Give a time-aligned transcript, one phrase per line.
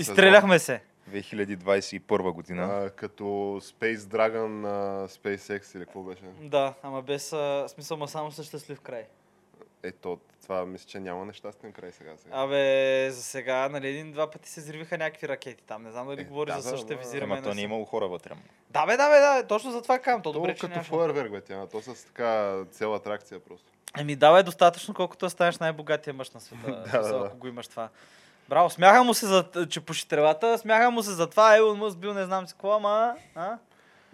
[0.00, 0.82] Изстреляхме, 2000 изстреляхме се.
[1.10, 2.62] 2021 година.
[2.62, 3.24] А, като
[3.60, 6.22] Space Dragon на SpaceX или какво беше?
[6.40, 9.04] Да, ама без а, смисъл, ма само със щастлив край.
[9.82, 12.10] Ето, това мисля, че няма нещастен край сега.
[12.16, 12.36] сега.
[12.36, 15.82] Абе, за сега, нали, един-два пъти се взривиха някакви ракети там.
[15.82, 17.00] Не знам дали Е, говори да, за да, същата да.
[17.00, 17.34] визираме.
[17.34, 18.32] Ама то не е имало хора вътре.
[18.70, 20.22] Да, бе, да, бе, да, точно за това казвам.
[20.22, 21.66] То То добре, като фойерверк, бе, тя.
[21.66, 23.72] То с така цел атракция просто.
[23.98, 26.66] Еми, давай достатъчно, колкото станеш най-богатия мъж на света.
[26.84, 27.26] Да, Смисъл, да, да.
[27.26, 27.88] Ако го имаш това.
[28.50, 31.96] Браво, смяха му се за, че пуши тревата, смяха му се за това, Елон Мъс
[31.96, 33.14] бил не знам си какво, ама...
[33.34, 33.58] А?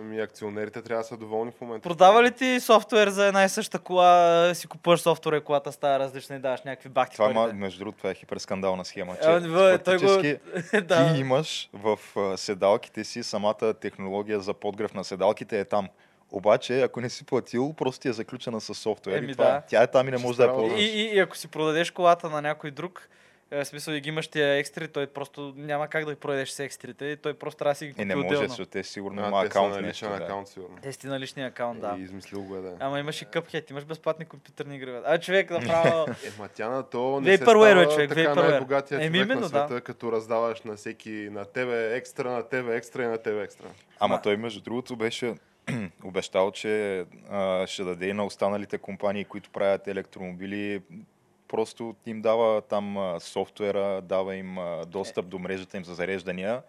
[0.00, 1.88] Ами акционерите трябва да са доволни в момента.
[1.88, 5.98] Продава ли ти софтуер за една и съща кола, си купуваш софтуер и колата става
[5.98, 9.16] различна и даваш някакви бахти Това, ма, между другото, това е хиперскандална схема.
[9.22, 10.22] Че бе, той го-
[10.82, 11.14] да.
[11.14, 15.88] ти имаш в а, седалките си самата технология за подгрев на седалките е там.
[16.30, 19.18] Обаче, ако не си платил, просто ти е заключена с софтуер.
[19.18, 19.62] Еми и това, да.
[19.68, 20.80] Тя е там и не може да я ползваш.
[20.80, 23.08] И, и, и ако си продадеш колата на някой друг,
[23.50, 26.60] в смисъл и ги имаш тия екстри, той просто няма как да ги продадеш с
[26.60, 28.48] екстрите, и той просто трябва да си ги купи Е, не може, отделно.
[28.48, 30.04] защото те сигурно има те са акаунт на нещо.
[30.04, 30.24] личен Да.
[30.24, 30.76] акаунт, сигурно.
[30.82, 31.96] Те си на личния акаунт, да.
[31.98, 32.76] И измислил го е, да.
[32.80, 35.00] Ама имаш и къпхет, имаш безплатни компютърни игри.
[35.04, 36.06] А човек направо...
[36.36, 39.48] Ема тя на то не се става човек, така най-богатия човек именно, на да.
[39.48, 43.66] света, като раздаваш на всеки, на тебе екстра, на тебе екстра и на тебе екстра.
[44.00, 45.34] Ама Ма- той, между другото, беше
[46.04, 50.82] обещал, че а, ще даде и на останалите компании, които правят електромобили.
[51.48, 56.62] Просто им дава там софтуера, дава им достъп до мрежата им за зареждания.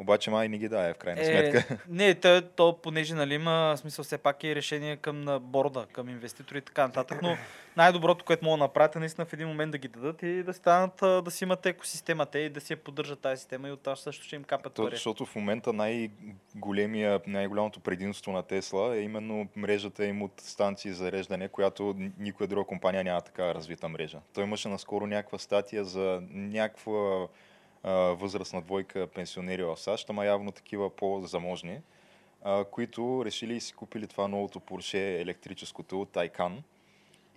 [0.00, 1.74] Обаче май не ги дае в крайна сметка.
[1.74, 5.86] Е, не, то, то понеже нали, има смисъл все пак е решение към на борда,
[5.92, 7.36] към инвеститори и така нататък, но
[7.76, 10.54] най-доброто, което могат да направят е наистина в един момент да ги дадат и да
[10.54, 14.24] станат, да си имат екосистемата и да си я поддържат тази система и оттам също
[14.24, 14.94] ще им капят То, пари.
[14.94, 21.04] защото в момента най-големия, най-голямото предимство на Тесла е именно мрежата им от станции за
[21.04, 24.18] зареждане, която никоя друга компания няма така развита мрежа.
[24.34, 27.26] Той имаше наскоро някаква статия за някаква
[27.88, 31.78] възрастна двойка пенсионери в САЩ, ама явно такива по-заможни,
[32.42, 36.52] а, които решили и си купили това новото Porsche електрическото Taycan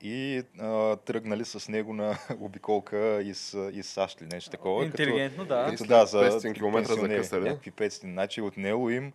[0.01, 4.85] и а, тръгнали с него на обиколка из, из САЩ или нещо такова.
[4.85, 5.65] като- Интелигентно, да.
[5.69, 7.43] като, да, за 500 километра за пенсионери, къса, ли?
[7.43, 8.01] Някакви 500.
[8.01, 9.13] Значи от него им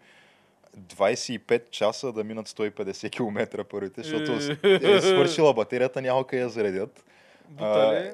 [0.78, 4.32] 25 часа да минат 150 км първите, защото
[4.96, 7.04] е свършила батерията, няма къде я заредят.
[7.48, 8.10] Бутали.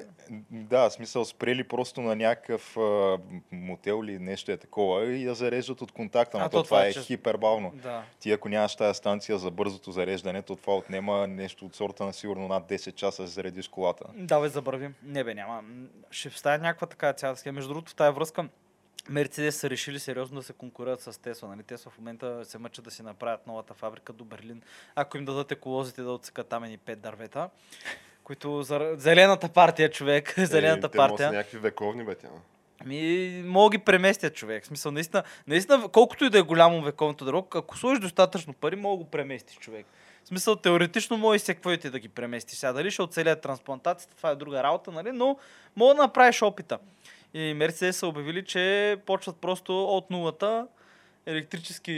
[0.51, 3.17] Да, смисъл спрели просто на някакъв а,
[3.51, 6.85] мотел или нещо е такова и я зареждат от контакта, но то то, това това
[6.85, 7.71] е е чест- хипербавно.
[7.75, 8.03] Да.
[8.19, 12.13] Ти ако нямаш тази станция за бързото зареждане, то това отнема нещо от сорта на
[12.13, 14.05] сигурно над 10 часа заредиш колата.
[14.15, 14.95] Да, бе, забравим.
[15.03, 15.63] Не, бе, няма.
[16.11, 17.55] Ще встане някаква така цяла схема.
[17.55, 18.49] Между другото, в тази връзка,
[19.09, 21.49] Мерцедес са решили сериозно да се конкурират с Тесла.
[21.49, 21.63] Нали?
[21.63, 24.61] Тесла в момента се мъчат да си направят новата фабрика до Берлин.
[24.95, 27.49] Ако им дадат еколозите да отсекат там и пет дървета,
[28.25, 28.93] които за...
[28.97, 31.29] Зелената партия, човек, зелената Е, те могат партия.
[31.29, 32.27] са някакви вековни, бе, тя.
[32.85, 34.63] Ми, мога ги преместят човек.
[34.63, 38.75] В смисъл, наистина, наистина, колкото и да е голямо вековното дърво, ако сложиш достатъчно пари,
[38.75, 39.85] мога да го преместиш човек.
[40.23, 42.57] В смисъл, теоретично може и ти да ги преместиш.
[42.57, 45.11] Сега дали ще оцелят трансплантацията, това е друга работа, нали?
[45.11, 45.37] но
[45.75, 46.77] мога да направиш опита.
[47.33, 50.67] И Мерцедес са обявили, че почват просто от нулата
[51.25, 51.95] електрически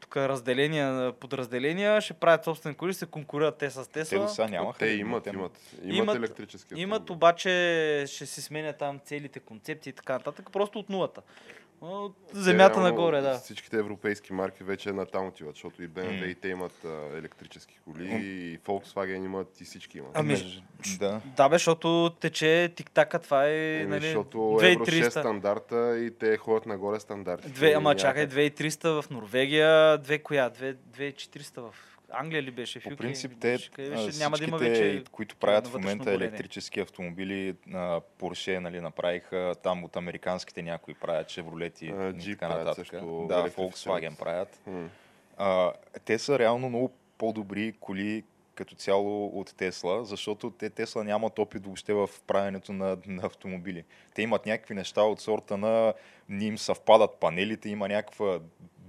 [0.00, 0.80] тук разделения,
[1.12, 4.18] подразделения, ще правят собствени коли, ще се конкурират те с Те Тесла.
[4.18, 4.78] до сега нямаха.
[4.78, 5.52] Те имат, Те- имат.
[5.82, 6.74] Имат, Имат- електрически.
[6.76, 7.50] Имат обаче,
[8.06, 11.22] ще се сменят там целите концепции и така нататък, просто от нулата.
[11.80, 13.34] От земята реално нагоре, да.
[13.38, 16.26] Всичките европейски марки вече на там отиват, защото и BMW М.
[16.26, 18.18] и те имат а, електрически коли, М.
[18.18, 20.10] и Volkswagen имат, и всички имат.
[20.14, 20.62] Ами,
[20.98, 21.20] да.
[21.36, 25.10] Да, бе, защото тече тик-така, това е, Ами, нали, защото Евро 6 2300.
[25.20, 27.48] стандарта и те ходят нагоре стандарти.
[27.48, 30.48] Две, ама чакай, 2300 в Норвегия, две коя?
[30.48, 32.80] Две, 2400 в Англия ли беше?
[32.80, 35.04] В По принцип, те, Беше, няма да има вече...
[35.12, 37.54] които правят в момента електрически автомобили,
[38.20, 42.76] Porsche нали, направиха, там от американските някои правят, Chevrolet и, А, и така нататък.
[42.76, 43.50] също Да.
[43.50, 44.60] Volkswagen правят.
[44.66, 44.88] М.
[45.36, 45.72] А,
[46.04, 48.24] те са реално много по-добри коли
[48.54, 53.84] като цяло от Тесла, защото те Тесла нямат опит въобще в правенето на, на автомобили.
[54.14, 55.94] Те имат някакви неща от сорта на
[56.28, 58.40] не им съвпадат панелите, има някаква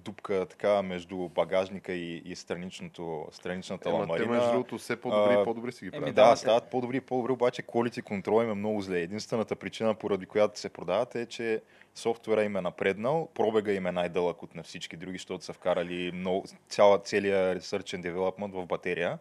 [0.04, 4.32] дупка така между багажника и, и страничното, страничната Ема, те ламарина.
[4.32, 6.16] между другото все по-добри А, и по-добри си ги еми, правят.
[6.16, 9.00] Да, да, стават по-добри и по-добри, обаче quality контрол им е много зле.
[9.00, 11.62] Единствената причина, поради която се продават е, че
[11.96, 16.12] софтуера им е напреднал, пробега им е най-дълъг от на всички други, защото са вкарали
[16.14, 19.20] много, цяла, целият research and development в батерия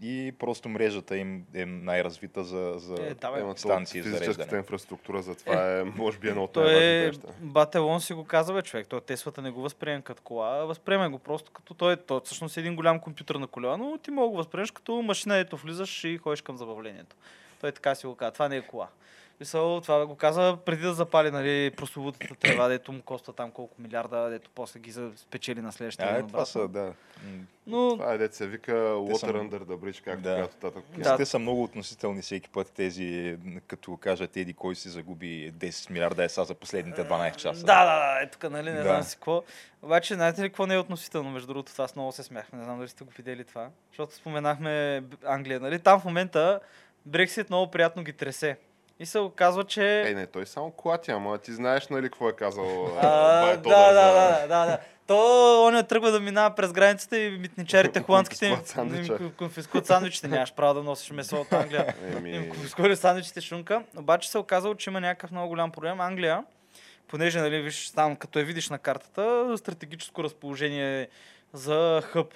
[0.00, 5.34] и просто мрежата им е най-развита за, за Е, да, станции за физическата инфраструктура за
[5.34, 7.28] това е, може би, едно от най-важните е, неща.
[7.40, 8.86] Бателон си го каза, бе, човек.
[8.86, 12.56] Той Теслата не го възприема като кола, а възприема го просто като той, той всъщност
[12.56, 16.04] е един голям компютър на коля, но ти мога го възприемаш като машина, ето влизаш
[16.04, 17.16] и ходиш към забавлението.
[17.60, 18.32] Той така си го каза.
[18.32, 18.88] Това не е кола.
[19.40, 23.74] Мисъл, това го каза преди да запали нали, прословутата трева, дето му коства там колко
[23.78, 26.92] милиарда, дето после ги за- спечели на следващия А, ден е, това са, да.
[27.66, 30.30] Но Това е дете се вика Water са- Under the Bridge, както Да.
[30.30, 30.84] казват татък.
[30.92, 31.16] Да.
[31.16, 36.24] Те са много относителни всеки път тези, като кажат еди кой си загуби 10 милиарда
[36.24, 37.60] еса за последните 12 часа.
[37.60, 38.82] Да, да, да, е тук, нали, не Да.
[38.82, 39.42] знам си какво.
[39.82, 41.30] Обаче, знаете ли какво не е относително?
[41.30, 42.58] Между другото, това аз много се смяхме.
[42.58, 43.68] Не знам дали сте го видели това.
[43.88, 45.78] Защото споменахме Англия, нали?
[45.78, 46.60] Там в момента
[47.06, 48.56] Брексит много приятно ги тресе.
[49.02, 50.02] И се оказва, че...
[50.02, 53.92] Ей, не, той само клати, ама ти знаеш, нали, какво е казал А, да, да,
[53.92, 54.78] за- да, да, да.
[55.06, 58.56] То он е тръгва да минава през границата и митничарите холандските им
[59.38, 60.28] Конфискуват сандвичите.
[60.28, 61.94] Нямаш право да носиш месо от Англия.
[62.24, 63.82] Им конфискували сандвичите шунка.
[63.96, 66.00] Обаче се оказало, че има някакъв много голям проблем.
[66.00, 66.44] Англия,
[67.08, 71.08] понеже, нали, виж, там, като я видиш на картата, стратегическо разположение
[71.52, 72.34] за хъб.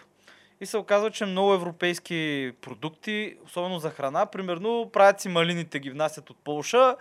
[0.61, 5.91] И се оказва, че много европейски продукти, особено за храна, примерно правят си малините, ги
[5.91, 6.97] внасят от Полша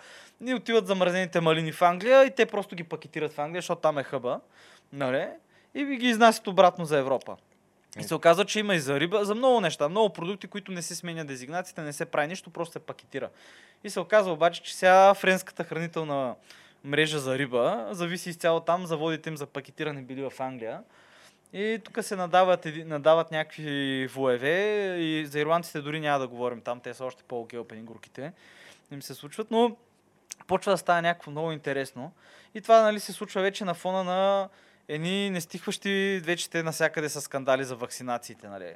[0.46, 3.98] и отиват замразените малини в Англия и те просто ги пакетират в Англия, защото там
[3.98, 4.40] е хъба.
[4.94, 5.28] Нали?
[5.74, 7.38] И ги изнасят обратно за Европа.
[8.00, 10.82] И се оказва, че има и за риба, за много неща, много продукти, които не
[10.82, 13.30] се сменя дезигнацията, не се прави нищо, просто се пакетира.
[13.84, 16.36] И се оказва обаче, че сега френската хранителна
[16.84, 20.82] мрежа за риба зависи изцяло там, заводите им за пакетиране били в Англия.
[21.54, 26.80] И тук се надават, надават някакви воеве и за ирландците дори няма да говорим там,
[26.80, 28.34] те са още по-гелпени горките.
[28.92, 29.78] Им се случват, но
[30.48, 32.12] почва да става някакво много интересно.
[32.54, 34.50] И това нали, се случва вече на фона на
[34.88, 38.48] едни нестихващи, вече те навсякъде са скандали за вакцинациите.
[38.48, 38.74] Нали.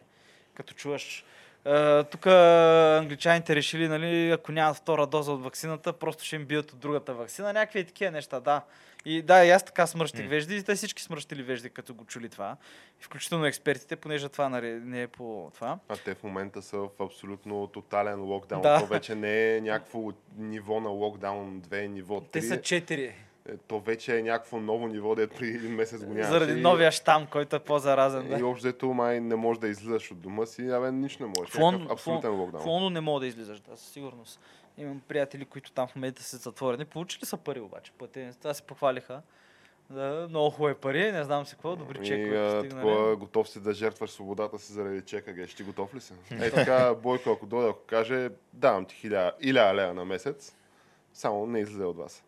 [0.53, 1.25] Като чуваш,
[1.65, 6.71] е, тук англичаните решили, нали, ако нямат втора доза от ваксината, просто ще им бият
[6.71, 7.53] от другата ваксина.
[7.53, 8.61] Някакви такива неща, да.
[9.05, 10.29] И да, и аз така смръщих mm.
[10.29, 12.57] вежди, и те всички смръщили вежди, като го чули това.
[12.99, 15.79] Включително експертите, понеже това не е по това.
[15.89, 18.61] А те в момента са в абсолютно тотален локдаун.
[18.61, 18.79] Да.
[18.79, 22.31] То вече не е някакво ниво на локдаун 2, ниво 3.
[22.31, 23.11] Те са 4.
[23.57, 26.29] То вече е някакво ново ниво, дето преди един месец го нямаше.
[26.29, 28.25] Заради И- новия щам, който е по-заразен.
[28.25, 28.45] И Да.
[28.45, 31.53] общо взето май не можеш да излизаш от дома си, абе нищо не можеш.
[31.53, 32.63] Някакъв абсолютен локдаун.
[32.65, 34.39] Лондон не мога да излизаш, да, със сигурност.
[34.77, 36.85] Имам приятели, които там в момента са затворени.
[36.85, 37.91] Получили са пари обаче.
[37.91, 38.33] Платени.
[38.33, 39.21] Това се похвалиха.
[39.89, 42.69] Да, много хубави пари, не знам си какво, добри И чекове постигнали.
[42.87, 46.13] такова, готов си да жертваш свободата си заради чека, геш, ти готов ли си?
[46.31, 50.55] Е така, Бойко, ако дойде, ако каже, давам ти хиляда иля лева на месец,
[51.13, 52.23] само не излезе от вас.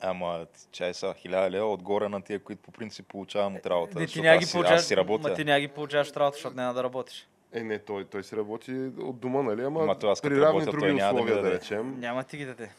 [0.00, 3.98] Ама, чай са, хиляда лева отгоре на тия, които по принцип получавам от работа.
[3.98, 5.28] Не, ти защото няма ги си- получаваш, Аз си работя.
[5.28, 7.28] ма ти няма ги получаваш от работа, защото няма да работиш.
[7.52, 9.62] Е, не, той, той си работи от дома, нали?
[9.62, 12.36] Ама, Ама аз при равни работя, той други няма да условия, да, речем, Няма ти
[12.36, 12.70] ги даде.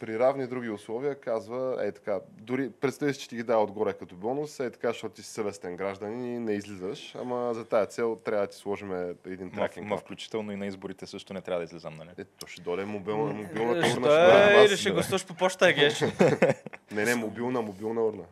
[0.00, 3.92] При равни други условия казва, е така, дори представи си, че ти ги дава отгоре
[3.92, 7.86] като бонус, е така, защото ти си съвестен гражданин и не излизаш, ама за тая
[7.86, 8.92] цел трябва да ти сложим
[9.26, 9.86] един Ма, тракинг.
[9.86, 12.08] ма, включително и на изборите също не трябва да излизам, нали?
[12.18, 13.84] Е, то ще дойде мобилна, мобилна урна.
[13.84, 16.00] Що Ще е, или ще гласуваш по почта, геш.
[16.92, 18.24] Не, не, мобилна, мобилна урна.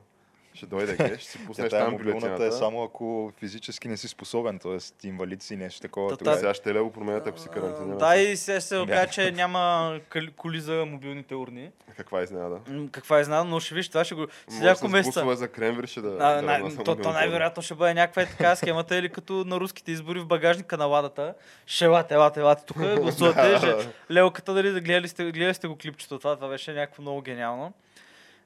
[0.58, 2.52] Ще дойде, ге, ще си Тя пуснеш там мобилната е бюлетината.
[2.52, 5.06] само ако физически не си способен, т.е.
[5.06, 6.10] инвалид си нещо такова.
[6.10, 7.98] Та тогава- Сега ще лево променят, ако си карантиниран.
[7.98, 9.94] Да, и сега се окаже, че няма
[10.36, 11.70] коли за мобилните урни.
[11.96, 12.60] Каква изненада?
[12.92, 14.20] Каква е знам, но ще виж, това ще го...
[14.20, 15.36] Може Всяко с месеца.
[15.36, 16.16] за крември ще да...
[16.20, 19.60] А, да най- то, то най-вероятно ще бъде някаква е така схемата или като на
[19.60, 21.34] руските избори в багажника на ладата.
[21.66, 23.56] Ще елате, елате, елате тук, гласувате.
[23.58, 23.88] Ще...
[24.10, 27.72] Лелката, дали да гледали сте, гледали сте го клипчето, това, това беше някакво много гениално.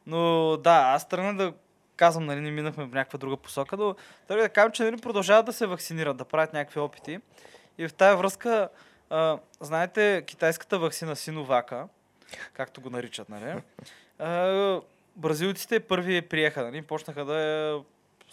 [0.06, 0.20] Но
[0.56, 1.52] да, аз тръгна да
[1.96, 3.94] казвам, нали, не минахме в някаква друга посока, но
[4.28, 7.18] тръгна да кажем, че нали, продължават да се вакцинират, да правят някакви опити.
[7.78, 8.68] И в тази връзка,
[9.10, 11.88] а, знаете, китайската вакцина Синовака,
[12.52, 13.62] както го наричат, нали?
[14.18, 14.80] А,
[15.16, 16.82] бразилците първи приеха, нали?
[16.82, 17.80] Почнаха да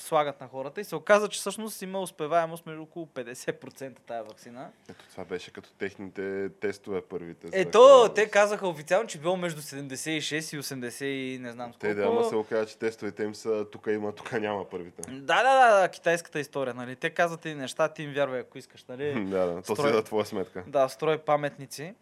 [0.01, 4.69] слагат на хората и се оказа, че всъщност има успеваемост между около 50% тая вакцина.
[4.89, 7.47] Ето това беше като техните тестове първите.
[7.51, 12.11] Ето, те казаха официално, че било между 76 и 80 и не знам Те сколко.
[12.11, 15.01] да, ама се оказа, че тестовете им са тук има, тук няма първите.
[15.11, 16.95] Да, да, да, да, китайската история, нали?
[16.95, 19.25] Те казват и неща, ти им вярвай, ако искаш, нали?
[19.25, 20.63] да, да, то си Строй- за твоя сметка.
[20.67, 21.93] Да, строй паметници.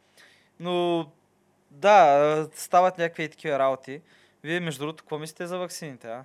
[0.60, 1.06] Но
[1.72, 4.02] да, стават някакви такива работи.
[4.44, 6.24] Вие, между другото, какво мислите за ваксините, а?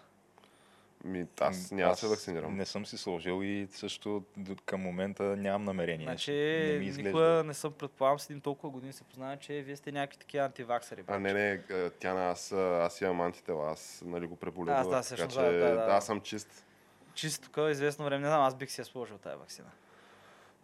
[1.04, 2.56] Ми, аз няма да се вакцинирам.
[2.56, 6.06] Не съм си сложил и също до- към момента нямам намерение.
[6.06, 7.09] Значи, не ми изглежда.
[7.09, 11.04] никога не съм предполагам, седим толкова години се познава, че вие сте някакви такива антиваксари.
[11.06, 14.80] А, не, не, а, Тяна, аз, аз имам антитела, аз нали го преболедувах.
[14.80, 15.87] Аз, да, така всъщност, че да, да, да.
[15.88, 16.66] аз съм чист.
[17.14, 19.68] Чисто тук известно време, не знам, аз бих си я сложил тази вакцина.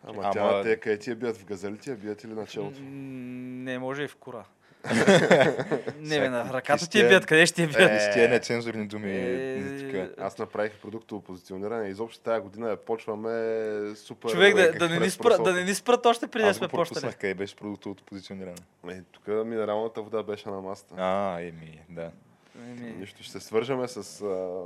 [0.05, 1.37] Ама, Ама- Тяна, те къде ти я бият?
[1.37, 2.81] В газели ти я бият или на челото?
[2.81, 2.89] М,
[3.65, 4.45] Не, може и в кура.
[6.01, 7.91] не, бе, на ръката ти я бият, къде ще ти я бият?
[7.93, 9.13] Е, С тия нецензурни думи.
[9.13, 10.23] Е, така.
[10.25, 11.89] Аз направих продуктово позициониране.
[11.89, 14.31] Изобщо тази година почваме супер.
[14.31, 16.89] Човек, да, не ни спра, да не ни спрат още преди да Аз сме почнали.
[16.89, 18.57] пропуснах, къде беше продуктовото позициониране.
[18.91, 20.95] Е, тук минералната вода беше на масата.
[20.99, 22.11] А, еми, да.
[22.69, 24.59] Еми, Нищо, ще се свържеме с а,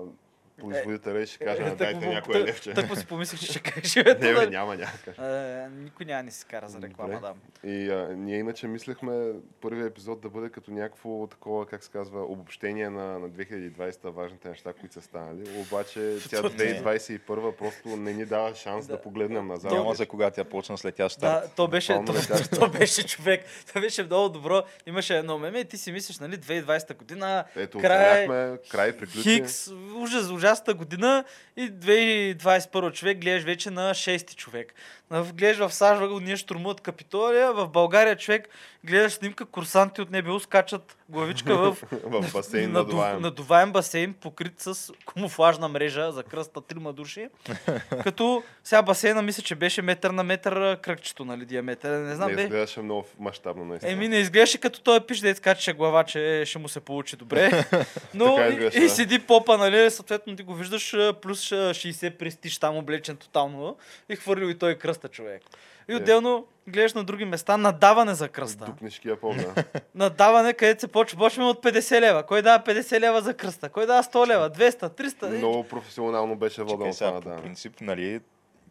[0.58, 2.72] производителя и ще кажем, е, дайте тъкмо- някое левче.
[2.72, 3.94] Тъкмо си помислих, че ще кажеш.
[3.96, 5.30] Не, бе, няма, няма.
[5.30, 7.28] Е, Никой няма ни се кара за реклама, Добре.
[7.62, 7.68] да.
[7.68, 9.30] И а, ние иначе мислехме
[9.60, 13.72] първият епизод да бъде като някакво такова, как се казва, обобщение на, на 2020
[14.04, 15.48] важните неща, които са станали.
[15.58, 16.54] Обаче тя То не.
[16.54, 17.18] 2021
[17.52, 19.02] просто не ни дава шанс да, Да.
[19.02, 19.72] погледнем назад.
[19.72, 21.42] Няма за кога тя почна след тя старт.
[21.42, 22.14] Да, то беше, Пълно
[22.50, 23.44] то, беше човек.
[23.72, 24.62] То беше много добро.
[24.86, 29.22] Имаше едно меме и ти си мислиш, нали, 2020 година, Ето, край, край, край приключи.
[29.22, 31.24] Хикс, ужас, ужасната година
[31.56, 34.74] и 2021 човек гледаш вече на 6 човек.
[35.12, 38.48] На- Гледаш в САЩ, ние штурмуват Капитолия, в България човек
[38.84, 43.20] гледаш снимка, курсанти от НБУ скачат главичка в в басейн надув- надуваем.
[43.22, 47.28] надуваем басейн, покрит с камуфлажна мрежа за кръста трима души.
[48.04, 51.98] като сега басейна мисля, че беше метър на метър кръгчето, нали, диаметър.
[51.98, 52.42] Не знам, не бе.
[52.42, 53.92] изглеждаше много мащабно наистина.
[53.92, 57.64] Еми, не изглеждаше като той пиш, да скачаше глава, че ще му се получи добре.
[58.14, 58.38] Но
[58.74, 60.90] и, и седи попа, нали, съответно ти го виждаш
[61.22, 63.76] плюс а, 60 престиж там облечен тотално
[64.08, 65.42] и хвърлил и той кръста човек.
[65.88, 65.96] И Е.
[65.96, 68.64] отделно гледаш на други места надаване за кръста.
[68.64, 69.64] Дупнишкия пол, да.
[69.94, 71.18] Надаване, където се почва.
[71.18, 72.22] Почваме от 50 лева.
[72.22, 73.68] Кой дава 50 лева за кръста?
[73.68, 74.50] Кой дава 100 лева?
[74.50, 75.36] 200, 300?
[75.38, 77.42] Много професионално беше водено това по надаване.
[77.42, 78.20] принцип, нали,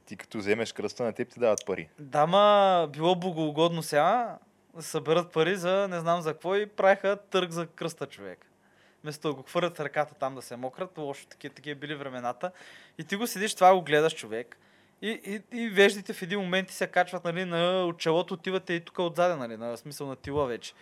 [0.06, 1.90] ти като вземеш кръста на теб ти дават пари.
[2.00, 4.38] Да, ма било богоугодно сега
[4.76, 8.46] да съберат пари за не знам за какво и правиха търг за кръста човек.
[9.04, 12.52] Вместо да го хвърлят ръката там да се мократ, лошо такива, такива били времената.
[12.98, 14.58] И ти го седиш, това го гледаш човек.
[15.01, 18.74] И, и, и веждите в един момент ти се качват нали, на от челото, отивате
[18.74, 20.74] и тук отзаде, нали, на смисъл на тила вече.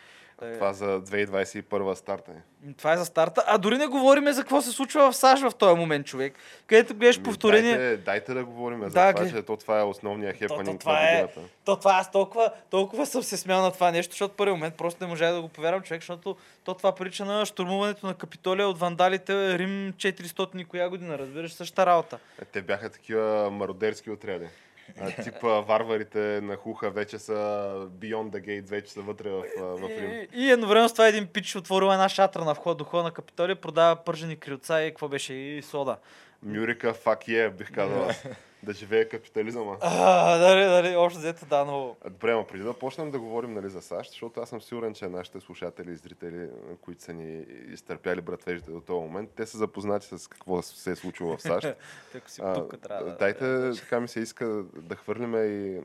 [0.41, 2.73] Е, Това за 2021 старта е.
[2.73, 3.43] Това е за старта.
[3.47, 6.33] А дори не говориме за какво се случва в САЩ в този момент, човек.
[6.67, 7.77] Където гледаш повторение.
[7.77, 10.79] Дайте, дайте да говорим за Да, това, глед- че то това е основният то, хепанинг
[10.79, 11.39] това на е, годината.
[11.65, 15.03] то това аз толкова, толкова съм се смял на това нещо, защото първи момент просто
[15.03, 18.79] не можах да го повярвам човек, защото то това прилича на штурмуването на Капитолия от
[18.79, 22.19] вандалите Рим 400 и коя година, разбираш, същата работа.
[22.41, 24.45] Е, Те бяха такива мародерски отряди.
[25.23, 27.33] Типа варварите на Хуха вече са
[27.99, 30.11] Beyond the Gate, вече са вътре в, в Рим.
[30.11, 33.11] И, и едновременно с това един пич отворил една шатра на вход до входа на
[33.11, 35.97] Капитолия, продава пържени крилца и какво беше и сода.
[36.43, 38.23] Мюрика, fuck yeah, бих казал аз.
[38.63, 39.77] Да живее капитализъма.
[39.81, 41.95] А, дали, дали, общо взето да, но...
[42.09, 45.07] Добре, но преди да почнем да говорим нали, за САЩ, защото аз съм сигурен, че
[45.07, 46.49] нашите слушатели и зрители,
[46.81, 50.95] които са ни изтърпяли братвежите до този момент, те са запознати с какво се е
[50.95, 51.67] случило в САЩ.
[52.11, 53.17] Тъй си А, тук трябва да...
[53.17, 55.79] Дайте, така ми се иска да хвърлиме и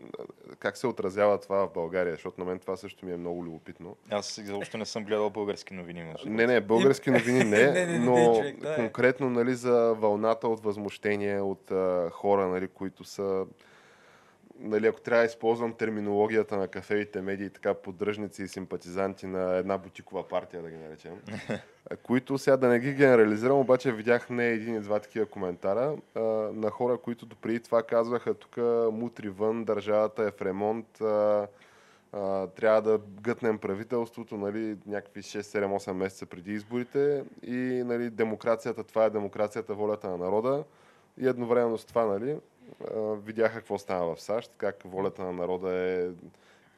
[0.59, 3.97] как се отразява това в България, защото на мен това също ми е много любопитно.
[4.11, 6.15] Аз изобщо не съм гледал български новини.
[6.27, 8.75] Не, не, български новини не, но е.
[8.77, 13.47] конкретно нали, за вълната от възмущение от а, хора, нали, които са
[14.59, 19.79] нали, ако трябва да използвам терминологията на кафевите медии, така поддръжници и симпатизанти на една
[19.79, 21.13] бутикова партия, да ги наречем,
[22.03, 26.21] които сега да не ги генерализирам, обаче видях не един и два такива коментара а,
[26.53, 28.57] на хора, които допреди това казваха тук
[28.93, 31.47] мутри вън, държавата е в ремонт, а,
[32.13, 39.05] а, трябва да гътнем правителството, нали, някакви 6-7-8 месеца преди изборите и нали, демокрацията, това
[39.05, 40.65] е демокрацията, волята на народа.
[41.19, 42.37] И едновременно с това, нали,
[43.25, 46.09] видяха какво стана в САЩ, как волята на народа е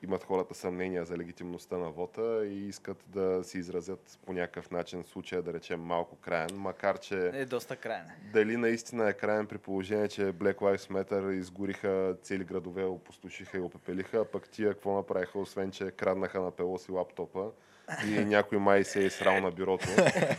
[0.03, 5.05] имат хората съмнения за легитимността на вота и искат да си изразят по някакъв начин
[5.05, 8.17] случая, да речем, малко краен, макар че Е, доста крайне.
[8.33, 13.61] дали наистина е краен при положение, че Black Lives Matter изгориха цели градове, опустошиха и
[13.61, 17.51] опепелиха, а пък тия какво направиха, освен че краднаха на Пелоси лаптопа
[18.09, 19.87] и някой май се е срал на бюрото.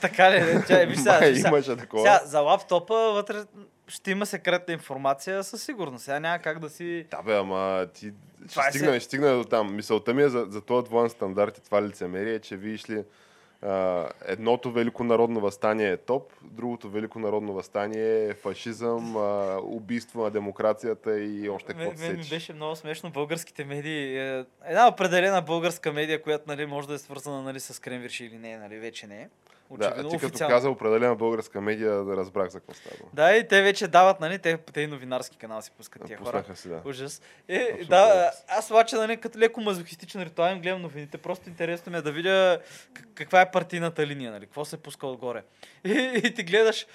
[0.01, 0.39] така ли?
[0.39, 0.65] не?
[0.65, 2.01] Чай, виж сега, Май имаше такова.
[2.01, 3.43] Сега, за лаптопа вътре
[3.87, 6.03] ще има секретна информация със сигурност.
[6.03, 7.05] Сега няма как да си...
[7.11, 8.11] Да бе, ама ти
[8.49, 9.75] ще е стигна, се- ще стигна до там.
[9.75, 13.03] Мисълта ми е за, за този двоен стандарт и това лицемерие, че видиш ли,
[13.61, 20.23] а, едното велико народно възстание е топ, другото велико народно възстание е фашизъм, а, убийство
[20.23, 24.17] на демокрацията и още какво Мен, ми беше много смешно българските медии.
[24.19, 28.37] е, Една определена българска медия, която нали, може да е свързана нали, с Кремвирши или
[28.37, 29.29] не, нали, вече не е.
[29.71, 30.55] Да, Очевидно, ти като официално.
[30.55, 32.95] каза определена българска медия, да разбрах за какво става.
[33.13, 36.43] Да, и те вече дават, нали, те, те и новинарски канал си пускат тия хора.
[36.55, 36.81] Си, да.
[36.85, 37.21] Ужас.
[37.47, 38.45] Е, Абсолютно да, ужас.
[38.47, 41.17] аз обаче, нали, като леко мазохистичен ритуал им гледам новините.
[41.17, 42.59] Просто интересно ми е да видя
[43.15, 45.43] каква е партийната линия, нали, какво се пуска отгоре.
[45.85, 46.85] И, и ти гледаш,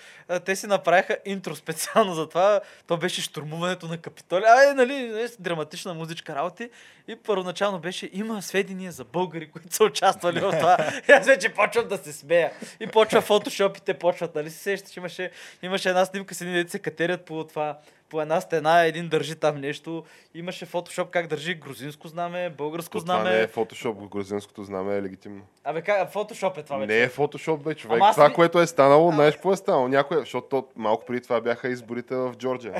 [0.44, 2.60] те си направиха интро специално за това.
[2.86, 4.48] То беше штурмуването на Капитолия.
[4.52, 6.70] Ай, нали, нали, драматична музичка работи.
[7.09, 10.76] И първоначално беше, има сведения за българи, които са участвали в това.
[11.09, 12.52] И аз вече почвам да се смея.
[12.80, 15.30] И почва фотошопите, почват, нали, се сещаш, имаше,
[15.62, 17.78] имаше една снимка с едни деца катерят по това,
[18.12, 20.04] по една стена, един държи там нещо.
[20.35, 23.31] Имаше фотошоп как държи грузинско знаме, българско То това знаме.
[23.31, 25.42] не е фотошоп, грузинското знаме е легитимно.
[25.64, 26.87] Абе, как, фотошоп е това вече.
[26.88, 27.97] Не е фотошоп, бе, човек.
[27.97, 29.88] Ама това, ми- което е станало, знаеш какво е станало?
[29.88, 32.75] Някой, защото то, малко преди това бяха изборите в Джорджия.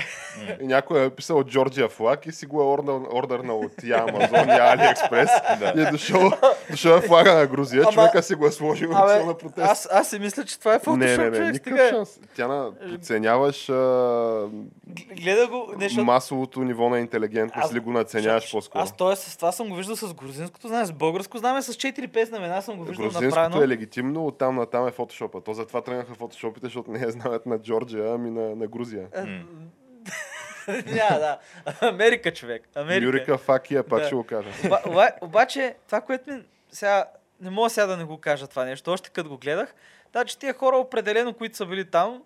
[0.61, 4.49] и някой е писал Джорджия флаг и си го е ордър, ордърнал от я Амазон,
[4.49, 5.31] я Алиекспрес.
[5.77, 6.31] и е дошъл,
[6.71, 9.59] дошъл е флага на Грузия, Ама- човека си го е сложил Абе, на протест.
[9.61, 11.53] аз, аз си мисля, че това е фотошоп, не, не, не, човек.
[11.53, 12.21] никакъв Стига, шанс.
[12.37, 13.75] Тяна, подценяваш а,
[15.23, 16.05] гледа го, нещо.
[16.05, 18.83] масовото ниво на интелигентност или го наценяваш по-скоро.
[18.83, 19.17] Аз т.е.
[19.17, 22.77] с това съм го виждал с грузинското знаме, с българско знаме, с 4-5 знамена съм
[22.77, 23.63] го виждал Грузинското направено.
[23.65, 25.41] е легитимно, оттам на там е фотошопа.
[25.41, 29.09] То затова тръгнаха фотошопите, защото не е знаят на Джорджия, ами на, на Грузия.
[29.15, 29.23] Е,
[30.69, 31.39] Няма, да.
[31.81, 32.69] Америка, човек.
[32.75, 33.05] Америка.
[33.05, 34.49] Юрика Факия, пак ще го кажа.
[34.67, 36.43] Оба, оба, обаче, това, което ми...
[36.73, 37.05] Сега,
[37.41, 39.75] не мога сега да не го кажа това нещо, още като го гледах.
[40.13, 42.23] Да, че тия хора определено, които са били там,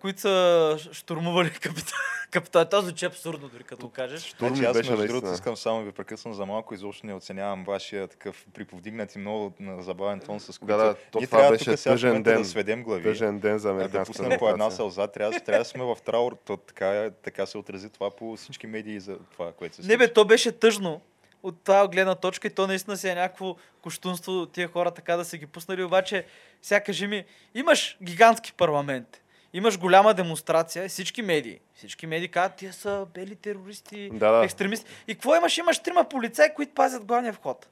[0.00, 1.98] които са штурмували капитал.
[2.30, 2.64] капитал.
[2.64, 4.24] Това звучи абсурдно, дори като го кажеш.
[4.24, 7.14] Штурм Значи аз беше между другото искам само да ви прекъсвам за малко, изобщо не
[7.14, 11.26] оценявам вашия такъв приповдигнат и много на забавен тон, с който Да, да, то ние
[11.26, 12.42] това трябва беше тук сега тъжен ден.
[12.42, 13.02] да сведем глави.
[13.02, 16.56] Тъжен ден за да пуснем по една сълза, трябва, трябва да сме в траур, то
[16.56, 20.24] така, така се отрази това по всички медии за това, което се Не бе, то
[20.24, 21.00] беше тъжно
[21.42, 25.24] от тази гледна точка и то наистина си е някакво коштунство тия хора така да
[25.24, 26.24] са ги пуснали, обаче
[26.62, 29.20] сега кажи ми, имаш гигантски парламент,
[29.52, 34.44] имаш голяма демонстрация, всички медии, всички медии казват, тия са бели терористи, Да, да.
[34.44, 34.86] екстремисти.
[35.08, 35.58] И какво имаш?
[35.58, 37.68] Имаш трима полицаи, които пазят главния вход.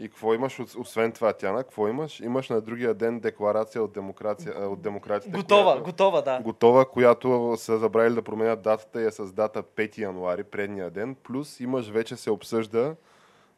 [0.00, 1.62] И какво имаш, освен това, Тяна?
[1.62, 2.20] Какво имаш?
[2.20, 5.36] Имаш на другия ден декларация от, демокрация, от демократите.
[5.36, 6.40] Готова, която- готова, да.
[6.40, 11.14] Готова, която са забравили да променят датата и е с дата 5 януари, предния ден.
[11.14, 12.94] Плюс имаш, вече се обсъжда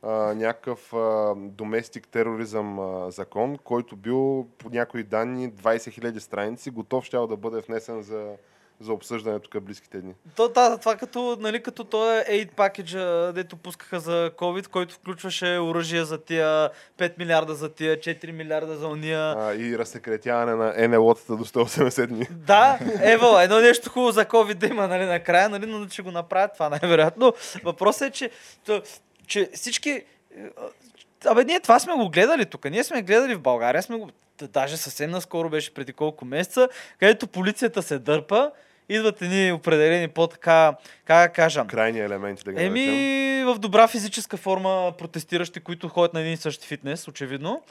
[0.07, 6.71] а, някакъв а, доместик тероризъм а, закон, който бил по някои данни 20 000 страници,
[6.71, 8.33] готов щял да бъде внесен за,
[8.81, 10.15] за обсъждане тук близките дни.
[10.37, 14.95] То, да, това като, нали, като то е aid package, дето пускаха за COVID, който
[14.95, 19.35] включваше оръжие за тия 5 милиарда за тия, 4 милиарда за уния.
[19.39, 22.27] А, и разсекретяване на НЛО-тата до 180 дни.
[22.31, 26.11] Да, ево, едно нещо хубаво за COVID да има, нали, накрая, нали, но ще го
[26.11, 27.33] направят това най-вероятно.
[27.65, 28.31] Въпросът е, че,
[29.27, 29.91] че всички...
[29.91, 30.03] е,
[31.27, 32.65] Абе, ние това сме го гледали тук.
[32.71, 34.11] Ние сме гледали в България, сме го...
[34.53, 38.51] Даже съвсем наскоро беше преди колко месеца, където полицията се дърпа,
[38.89, 42.65] идват едни определени по-така, как да кажа, Крайни елементи, да ги.
[42.65, 47.63] Еми, в добра физическа форма протестиращи, които ходят на един и същи фитнес, очевидно.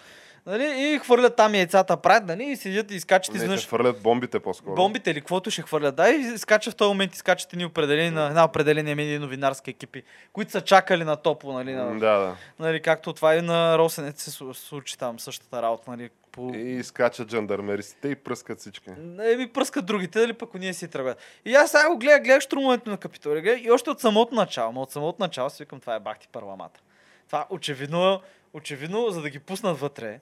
[0.46, 0.94] Нали?
[0.94, 2.44] И хвърлят там яйцата пред, нали?
[2.44, 3.60] И седят и скачат Не, изведнъж.
[3.60, 4.76] ще фърлят бомбите по-скоро.
[4.76, 5.96] Бомбите или каквото ще хвърлят.
[5.96, 9.70] Да, и скача в този момент и скачат едни определени на една определени медии новинарски
[9.70, 10.04] екипи,
[10.34, 12.36] които са чакали на топло, нали, на, Да, да.
[12.60, 16.52] нали, както това и на Росенец се случи там същата работа, нали, по...
[16.56, 18.90] И скачат жандармеристите и пръскат всички.
[18.98, 21.18] Не ми пръскат другите, дали пък ние си тръгват.
[21.46, 24.92] И аз сега го гледах, гледах штурмуването на Капитолия и още от самото начало, от
[24.92, 26.80] самото начало си викам, това е бахти парламата.
[27.28, 28.22] Това очевидно,
[28.54, 30.20] очевидно, за да ги пуснат вътре,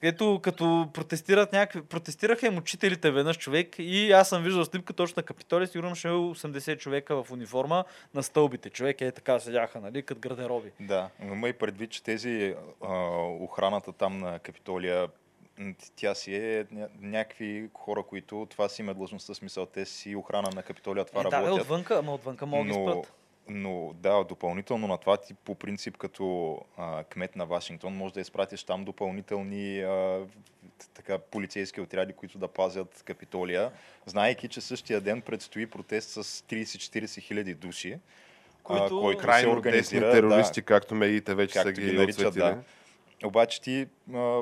[0.00, 5.14] където като протестират някакви, протестираха им учителите веднъж човек и аз съм виждал снимка точно
[5.16, 8.70] на Капитолия, сигурно ще е 80 човека в униформа на стълбите.
[8.70, 10.70] Човек е така седяха, нали, като гардероби.
[10.80, 12.54] Да, но има и предвид, че тези
[12.84, 12.92] а,
[13.40, 15.08] охраната там на Капитолия,
[15.96, 20.48] тя си е ня- някакви хора, които това си има длъжността, смисъл, те си охрана
[20.54, 21.60] на Капитолия, това е, да, бе, работят.
[21.62, 23.12] отвънка, ама отвънка могат да спрат.
[23.48, 28.20] Но да, допълнително на това ти по принцип като а, кмет на Вашингтон може да
[28.20, 30.20] изпратиш там допълнителни а,
[30.94, 33.70] така, полицейски отряди, които да пазят Капитолия,
[34.06, 37.98] знаейки, че същия ден предстои протест с 30-40 хиляди души,
[38.62, 40.12] Които- а, който Крайно се организира.
[40.12, 42.58] терористи, както медиите вече са както ги, ги наричат, да.
[43.24, 43.86] Обаче ти,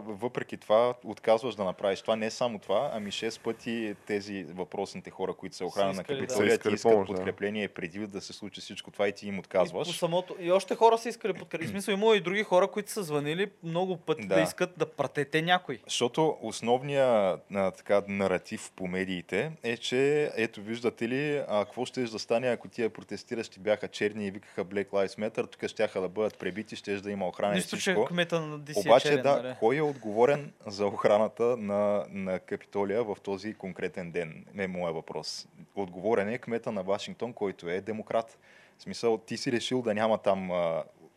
[0.06, 2.16] въпреки това, отказваш да направиш това.
[2.16, 6.02] Не само това, ами 6 пъти тези въпросните хора, които са охрана на да.
[6.04, 7.16] Капитолия, Са ти искат помощ, да.
[7.16, 9.98] подкрепление преди да се случи всичко това и ти им И, по отказваш.
[9.98, 10.36] самото...
[10.40, 11.66] и още хора са искали подкрепи.
[11.66, 14.40] В смисъл има и други хора, които са звънили много пъти да, Да.
[14.40, 15.78] искат да пратете някой.
[15.86, 22.18] Защото основният така, наратив по медиите е, че ето виждате ли, а, какво ще да
[22.18, 26.38] стане, ако тия протестиращи бяха черни и викаха Black Lives Matter, тук ще да бъдат
[26.38, 29.42] пребити, ще да има охрана и Нищо, че кмета на DC е Обаче черен, да,
[29.42, 29.54] нали?
[29.60, 34.46] кой е отговорен за охраната на, на Капитолия в този конкретен ден?
[34.58, 35.48] Е моя въпрос.
[35.74, 38.38] Отговорен е кмета на Вашингтон, който е демократ.
[38.78, 40.48] В смисъл, ти си решил да няма там,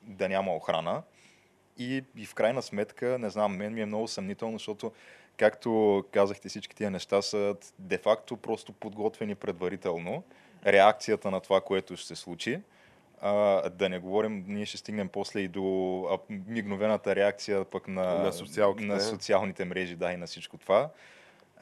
[0.04, 1.04] да няма охрана
[1.78, 4.92] и, и в крайна сметка, не знам, мен ми е много съмнително, защото
[5.38, 10.24] както казахте, всички тия неща са де-факто просто подготвени предварително.
[10.66, 12.60] Реакцията на това, което ще се случи.
[13.22, 18.34] А, да не говорим, ние ще стигнем после и до мигновената реакция пък на, На
[18.80, 20.90] на социалните мрежи, да, и на всичко това.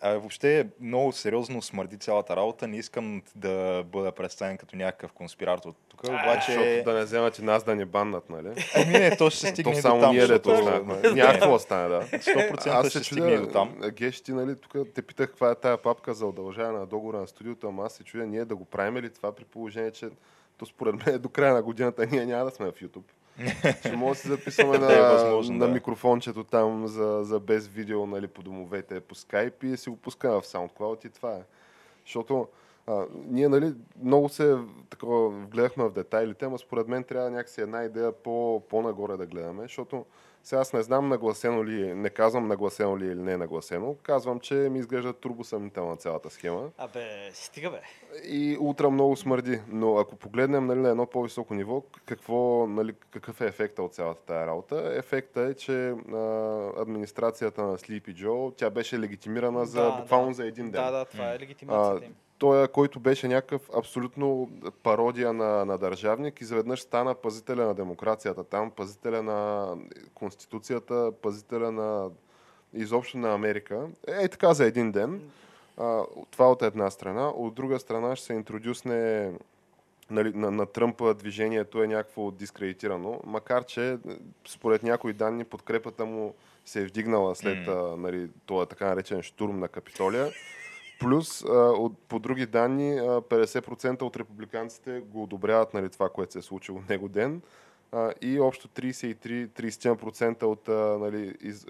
[0.01, 2.67] А, въобще е много сериозно смърди цялата работа.
[2.67, 6.51] Не искам да бъда представен като някакъв конспиратор тук, обаче...
[6.51, 8.65] Защото да не вземат и нас да ни баннат, нали?
[8.75, 10.11] Ами не, то ще се стигне То само до там.
[10.11, 11.15] ние да защото- то знаем.
[11.15, 12.01] Няма какво да стане, да.
[12.01, 13.75] 100% ще стигне и до там.
[13.93, 17.27] Геш, ти, нали, тук те питах каква е тая папка за удължаване на договора на
[17.27, 20.09] студиото, ама аз се чудя ние да го правим ли това при положение, че
[20.57, 23.03] то според мен до края на годината ние няма да сме в YouTube.
[23.79, 25.73] Ще може да си записваме е на, възможно, на да.
[25.73, 30.35] микрофончето там за, за без видео нали, по домовете, по скайп и си го пускаме
[30.35, 31.41] в SoundCloud и това е.
[32.05, 32.47] Защото
[32.87, 34.57] а, ние нали, много се
[34.89, 39.61] такова, вгледахме в детайлите, но според мен трябва някакси една идея по, по-нагоре да гледаме,
[39.61, 40.05] защото
[40.43, 44.39] сега аз не знам нагласено ли, не казвам нагласено ли или не е нагласено, казвам,
[44.39, 47.81] че ми изглежда турбосъмнителна цялата схема Абе, стига бе.
[48.23, 49.61] и утре много смърди.
[49.67, 54.21] Но ако погледнем нали, на едно по-високо ниво, какво, нали, какъв е ефекта от цялата
[54.21, 54.93] тази работа?
[54.95, 60.33] Ефекта е, че а, администрацията на Sleepy Joe, тя беше легитимирана за, Да, буквално да.
[60.33, 60.83] за един ден.
[60.83, 62.15] Да, да, това е легитимацията им.
[62.37, 64.49] той, който беше някакъв абсолютно
[64.83, 69.69] пародия на, на държавник, изведнъж стана пазителя на демокрацията там, пазителя на
[70.13, 72.09] Конституцията, пазителя на
[72.73, 73.87] изобщо на Америка.
[74.07, 75.21] Е, така за един ден.
[75.77, 77.29] А, това от една страна.
[77.29, 79.31] От друга страна ще се интродюсне
[80.09, 83.97] нали, на, на Тръмпа движението е някакво дискредитирано, макар че е,
[84.47, 89.59] според някои данни подкрепата му се е вдигнала след а, нали, този така наречен штурм
[89.59, 90.31] на Капитолия.
[90.99, 96.33] Плюс, а, от, по други данни, а, 50% от републиканците го одобряват нали, това, което
[96.33, 97.41] се е случило него ден.
[97.91, 101.65] А, и общо 33-30% от а, нали, из,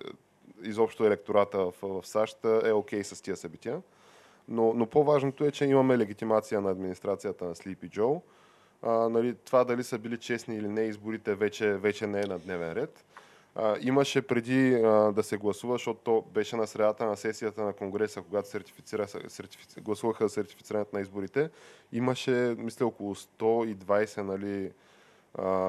[0.63, 3.81] изобщо електората в, в САЩ е окей с тия събития.
[4.47, 8.21] Но, но по-важното е, че имаме легитимация на администрацията на Sleepy Joe.
[8.81, 12.39] А, нали, това дали са били честни или не, изборите вече, вече не е на
[12.39, 13.05] дневен ред.
[13.81, 14.71] Имаше преди
[15.13, 19.81] да се гласува, защото то беше на средата на сесията на Конгреса, когато сертифицира, сертифици,
[19.81, 21.49] гласуваха сертифицирането на изборите.
[21.91, 24.71] Имаше, мисля, около 120 нали,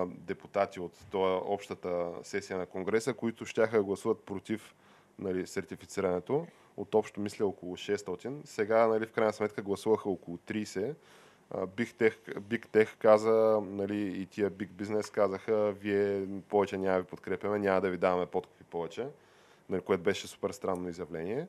[0.06, 4.74] депутати от това общата сесия на Конгреса, които щяха да гласуват против
[5.18, 6.46] нали, сертифицирането.
[6.76, 8.40] От общо, мисля, около 600.
[8.44, 10.94] Сега, нали, в крайна сметка, гласуваха около 30.
[11.54, 17.04] Big Tech, Big Tech каза, нали, и тия Big Business казаха, вие повече няма ви
[17.04, 19.06] подкрепяме, няма да ви даваме подкупи повече,
[19.70, 21.46] нали, което беше супер странно изявление.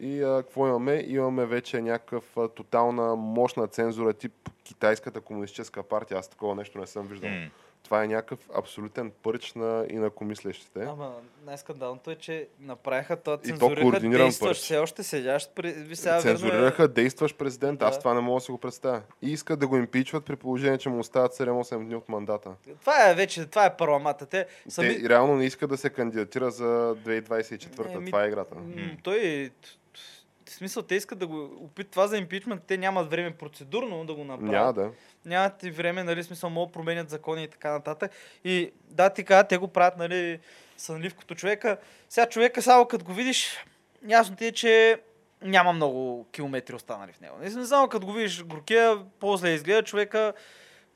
[0.00, 1.04] И а, какво имаме?
[1.06, 4.32] Имаме вече някакъв а, тотална мощна цензура тип
[4.64, 6.18] Китайската комунистическа партия.
[6.18, 7.30] Аз такова нещо не съм виждал.
[7.30, 7.50] М.
[7.88, 10.80] Това е някакъв абсолютен пърч на инакомислещите.
[10.80, 11.12] Ама
[11.46, 14.58] най-скандалното е, че направиха това, то цензурираха координиран действащ, пърч.
[14.58, 17.82] все още седящ ви сега е- Цензурираха действащ президент.
[17.82, 17.98] Аз Да.
[17.98, 19.02] това не мога да си го представя.
[19.22, 22.50] И искат да го импичват при положение, че му остават 7-8 дни от мандата.
[22.80, 24.26] Това е вече, това е парламата.
[24.26, 25.00] Те сами...
[25.00, 26.64] Те реално не искат да се кандидатира за
[26.96, 27.94] 2024.
[27.94, 28.54] Еми, Това е играта.
[28.54, 28.62] М,
[29.02, 29.50] Той,
[30.50, 34.14] в смисъл, те искат да го опит това за импичмент, те нямат време процедурно да
[34.14, 34.52] го направят.
[34.52, 34.90] Няма да.
[35.24, 38.12] Нямат и време, нали, смисъл, могат да променят закони и така нататък.
[38.44, 40.38] И да, ти кажа, те го правят, нали,
[40.76, 41.76] сънливкото човека.
[42.08, 43.66] Сега човека, само като го видиш,
[44.08, 45.00] ясно ти е, че
[45.42, 47.36] няма много километри останали в него.
[47.40, 50.32] Не знам, само като го видиш горкия, по-зле изгледа човека.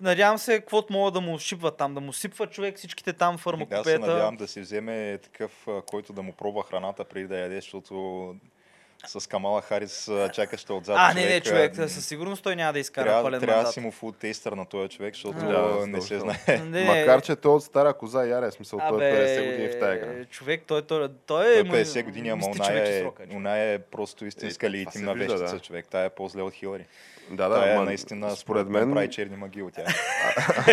[0.00, 3.38] Надявам се, каквото мога да му шипва там, да му сипва човек всичките там
[3.84, 7.54] Да, се надявам да си вземе такъв, който да му пробва храната преди да яде,
[7.54, 8.34] защото
[9.06, 10.96] с Камала Харис чакаща отзад.
[10.98, 13.72] А, не, не, човек, а, със сигурност той няма да изкара Трябва, пълен трябва да
[13.72, 16.36] си му фуд тейстър на този човек, защото Да, не се знае.
[16.64, 19.80] Не, Макар, че той от стара коза яре, смисъл, той е Абе, 50 години в
[19.80, 20.24] тази игра.
[20.24, 21.64] Човек, той, той, той е...
[21.64, 23.20] Той е 50 години, ама е, човек.
[23.46, 25.60] е просто истинска Е, легитимна вещица, да.
[25.60, 25.86] човек.
[25.90, 26.86] Тая е по-зле от Хилари.
[27.30, 29.86] Да, да, Тая е ма, наистина, според мен, прави черни магии от тях.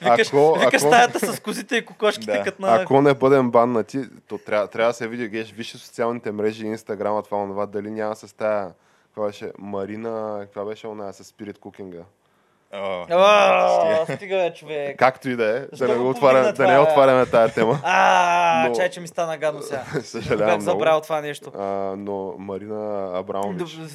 [0.00, 2.42] Викаш, Ако- стаята с козите и кокошките, Да.
[2.42, 2.74] като на...
[2.74, 7.22] Ако не бъдем баннати, то трябва, трябва да се види, геш, виж социалните мрежи, инстаграма,
[7.22, 8.70] това, онова, дали няма с тая,
[9.04, 12.02] каква беше, Марина, каква беше она с спирит кукинга.
[12.74, 14.16] А, А, стига.
[14.16, 14.98] стига, бе, човек.
[14.98, 17.78] Както и да е, да не, го повдигна да не отваряме тая тема.
[17.82, 19.84] А, Но- чай, че ми стана гадно сега.
[20.02, 21.50] Съжалявам Бях забравил това нещо.
[21.54, 21.62] А,
[21.98, 23.90] но Марина Абрамович с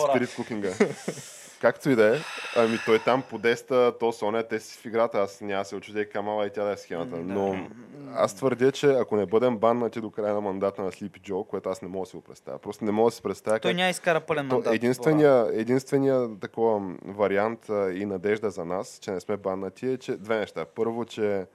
[0.00, 0.68] спирит кукинга.
[1.60, 2.20] Както и да е,
[2.56, 6.46] ами той там подеста, то Соня, те си в играта, аз няма се очудя камала
[6.46, 7.16] и тя да е схемата.
[7.16, 7.68] Но
[8.14, 11.68] аз твърдя, че ако не бъдем баннати до края на мандата на Слипи Джо, което
[11.68, 12.58] аз не мога да си го представя.
[12.58, 14.74] Просто не мога да си представя Той как няма изкара пълен мандат.
[14.74, 20.16] Единствения, единствения такова вариант а, и надежда за нас, че не сме баннати, е, че
[20.16, 20.64] две неща.
[20.74, 21.46] Първо, че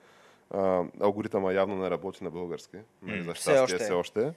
[0.50, 2.76] а, алгоритъма явно не работи на български.
[3.02, 3.84] Нали, за все щастие още.
[3.84, 4.32] все още.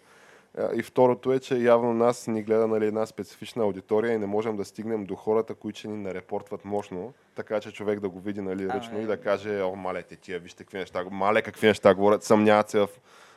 [0.58, 4.26] А, И второто е, че явно нас ни гледа нали, една специфична аудитория и не
[4.26, 8.20] можем да стигнем до хората, които ще ни нарепортват мощно, така че човек да го
[8.20, 9.02] види нали, А, ръчно е.
[9.02, 12.70] и да каже, о, мале, те тия, вижте какви неща, мале, какви неща говорят, съмняват
[12.70, 12.89] се в,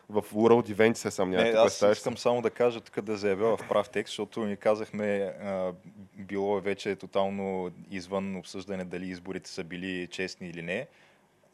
[0.08, 1.98] в World Event се ти аз представяш ли?
[1.98, 5.72] искам само да кажа тук да заявя в прав текст, защото ни казахме, а,
[6.14, 10.86] било е вече тотално извън обсъждане дали изборите са били честни или не.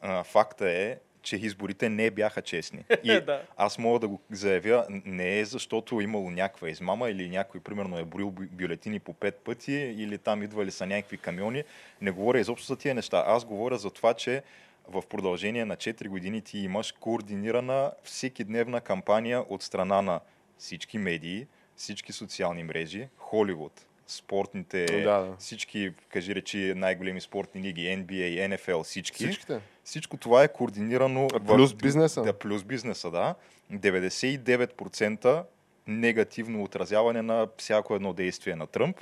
[0.01, 2.83] А, факта е, че изборите не бяха честни.
[3.03, 3.41] И Да.
[3.57, 8.03] аз мога да го заявя, не е защото имало някаква измама или някой, примерно, е
[8.03, 11.63] борил бю- бюлетини по пет пъти или там идвали са някакви камиони.
[12.01, 13.23] Не говоря изобщо за тия неща.
[13.27, 14.43] Аз говоря за това, че
[14.87, 20.19] в продължение на 4 години ти имаш координирана всекидневна кампания от страна на
[20.57, 25.35] всички медии, всички социални мрежи, Холивуд, спортните, Да, да.
[25.39, 29.23] всички, кажи речи, най-големи спортни лиги, NBA, NFL, всички.
[29.23, 29.59] Всичките.
[29.83, 31.27] Всичко това е координирано.
[31.33, 32.21] А в- плюс бизнеса.
[32.21, 33.35] Да, плюс бизнеса, да.
[33.73, 35.43] 99%
[35.87, 38.97] негативно отразяване на всяко едно действие на Тръмп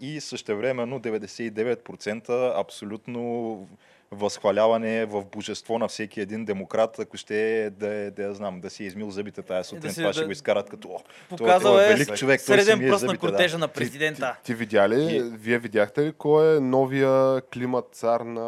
[0.00, 3.68] и същевременно 99% абсолютно
[4.12, 8.60] възхваляване в божество на всеки един демократ, ако ще е да, е, да, я знам,
[8.60, 10.98] да си е измил зъбите тази сутрин, си- това да- ще го изкарат като «О,
[11.28, 13.30] той, Показал той е е велик човек, той си среден мие пръст на зъбите, да.
[13.30, 14.36] кортежа на Ти, президента.
[14.44, 18.40] ти видя ли, И- вие видяхте ли кой е новия климат цар на,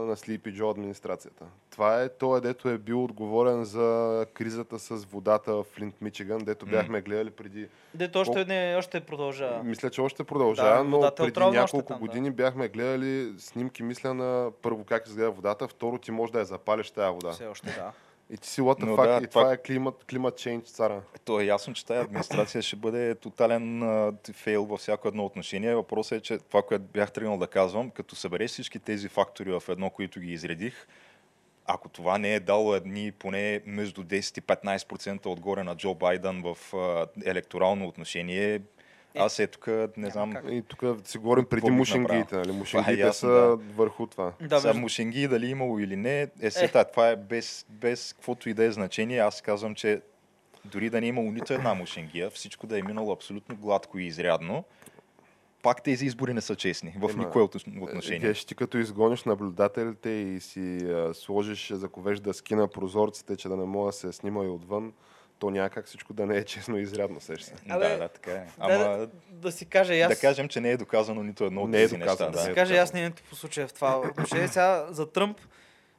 [0.00, 1.44] на Sleepy Joe администрацията?
[1.70, 3.86] Това е той, дето е бил отговорен за
[4.34, 7.68] кризата с водата в Флинт, Мичиган, дето бяхме гледали преди...
[7.94, 9.62] Дето още, не, още продължава.
[9.64, 12.00] Мисля, че още продължава, Да, но е преди няколко там, да.
[12.00, 16.44] години бяхме гледали снимки, мисля на първо как изгледа водата, второ ти може да я
[16.44, 17.32] запалиш тази вода.
[17.32, 17.92] Все още, да.
[18.30, 20.64] И ти си what the Но fuck, да, и това- това е климат, климат change
[20.64, 21.02] цара.
[21.24, 23.82] То е ясно, че тази администрация ще бъде тотален
[24.32, 25.74] фейл във всяко едно отношение.
[25.74, 29.62] Въпросът е, че това, което бях тръгнал да казвам, като събереш всички тези фактори в
[29.68, 30.86] едно, които ги изредих,
[31.66, 36.42] ако това не е дало едни поне между 10 и 15% отгоре на Джо Байден
[36.42, 38.60] в а, електорално отношение,
[39.16, 40.44] аз е тук, не знам, как.
[40.46, 42.52] И тук си говорим преди мушингиите, нали?
[42.52, 43.56] Мушингиите ясно, са да.
[43.56, 44.32] върху това.
[44.40, 46.84] Да, Сега между- мушенги дали имало или не, е сета.
[46.84, 49.18] Това е без, без каквото и да е значение.
[49.18, 50.00] Аз казвам, че
[50.64, 54.04] дори да не е имало нито една мушенгия, всичко да е минало абсолютно гладко и
[54.04, 54.64] изрядно,
[55.62, 58.18] пак тези избори не са честни в Ема, никое от- отношение.
[58.20, 63.56] Геш, ти като изгониш наблюдателите и си а, сложиш, заковеш дъски на прозорците, че да
[63.56, 64.92] не мога да се снима и отвън,
[65.38, 67.54] то някак всичко да не е честно и изрядно, сеща се.
[67.68, 68.46] Абе, да, да, така е.
[68.58, 70.08] Ама да, да си кажа аз.
[70.08, 72.40] да кажем, че не е доказано нито едно от Не е тези доказано, неща.
[72.40, 72.44] да Да.
[72.44, 74.48] си кажа и аз мнението по случая в това отношение.
[74.48, 75.38] Сега за Тръмп,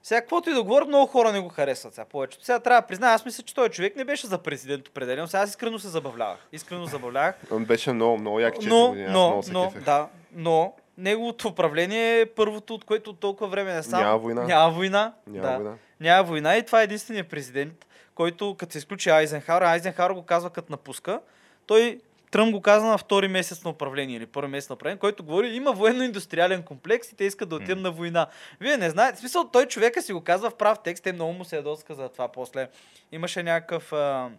[0.03, 2.45] сега каквото и да говорят, много хора не го харесват сега повечето.
[2.45, 5.27] Сега трябва да призная, аз мисля, че този човек не беше за президент определен.
[5.27, 6.37] Сега аз искрено се забавлявах.
[6.51, 7.35] Искрено забавлявах.
[7.51, 9.83] Он беше много, много як 4 Но, години, но, но, кефех.
[9.83, 14.01] да, но неговото управление е първото, от което толкова време не сам.
[14.01, 14.43] Няма война.
[14.43, 15.13] Няма война.
[15.27, 15.55] Няма да.
[15.55, 15.73] война.
[15.99, 17.85] Няма война и това е единственият президент,
[18.17, 21.19] който като се изключи Айзенхауер, Айзенхауер го казва като напуска,
[21.67, 21.99] той
[22.31, 25.47] Тръмп го каза на втори месец на управление или първи месец на управление, който говори,
[25.47, 27.83] има военно-индустриален комплекс и те искат да отидем М.
[27.83, 28.27] на война.
[28.59, 31.33] Вие не знаете, в смисъл, той човека си го казва в прав текст, те много
[31.33, 32.69] му се ядоска за това после.
[33.11, 33.93] Имаше някакъв...
[33.93, 34.29] А,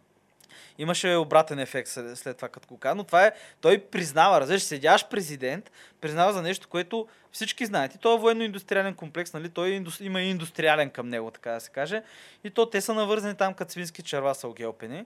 [0.78, 5.10] Имаше обратен ефект след, това, като го каза, но това е, той признава, разбираш, седящ
[5.10, 7.94] президент, признава за нещо, което всички знаят.
[7.94, 9.48] И той е военно-индустриален комплекс, нали?
[9.48, 12.02] той е има и индустриален към него, така да се каже.
[12.44, 15.04] И то те са навързани там като свински черва са огелпени.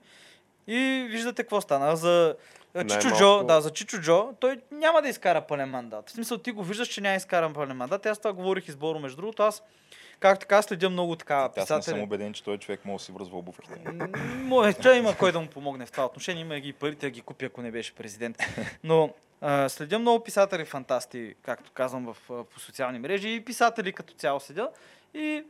[0.67, 1.97] И виждате какво стана.
[1.97, 2.37] За
[2.88, 6.09] Чичо Джо, да, за Чичо Джо, той няма да изкара пълен мандат.
[6.09, 8.07] В смисъл, ти го виждаш, че няма да изкара пълен мандат.
[8.07, 9.43] Аз това говорих изборно, между другото.
[9.43, 9.62] Аз,
[10.23, 12.03] както така, следя много така Аз не съм писатели.
[12.03, 13.81] убеден, че той човек може да си връзва обувките.
[14.37, 16.41] Може, че има кой да му помогне в това отношение.
[16.41, 18.37] Има ги парите да ги купи, ако не беше президент.
[18.85, 24.15] Но а, следя много писатели фантасти, както казвам, в, по социални мрежи и писатели като
[24.15, 24.71] цяло следя.
[25.15, 25.45] И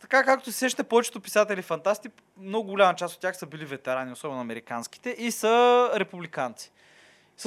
[0.00, 2.08] така както се сещате, повечето писатели фантасти,
[2.38, 6.72] много голяма част от тях са били ветерани, особено американските, и са републиканци.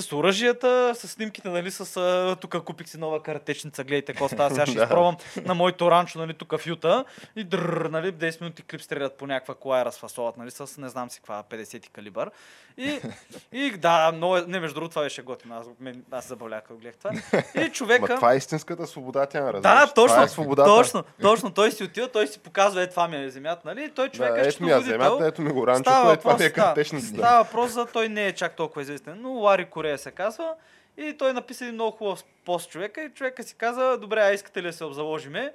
[0.01, 4.65] С оръжията, с снимките, нали, с тук купих си нова каратечница, гледайте какво става, сега
[4.65, 7.05] ще изпробвам на моето ранчо, нали, тук в Юта
[7.35, 10.89] и дрррр, нали, 10 минути клип стрелят по някаква кола и разфасоват, нали, с не
[10.89, 12.31] знам си каква 50 калибър.
[12.77, 12.99] И,
[13.51, 16.95] и да, е- не, между другото това беше готино, аз, мен, аз забавлях, като гледах
[16.95, 17.11] това.
[17.55, 18.15] И Ма човека...
[18.15, 19.61] това е истинската свобода, тя разбираш.
[19.61, 20.69] Да, точно, е свободата.
[20.69, 21.51] точно, точно.
[21.51, 23.83] Той си отива, той си показва, е това ми е земята, нали?
[23.83, 24.91] И той човек Да, е ето ми счетоводител.
[24.91, 27.17] земята, ето ми го Става е това ми е картечницата.
[27.17, 30.53] Става въпрос за той не е чак толкова известен, но Лари Корея се казва.
[30.97, 34.63] И той написа един много хубав пост човека и човека си каза, добре, а искате
[34.63, 35.53] ли да се обзаложиме?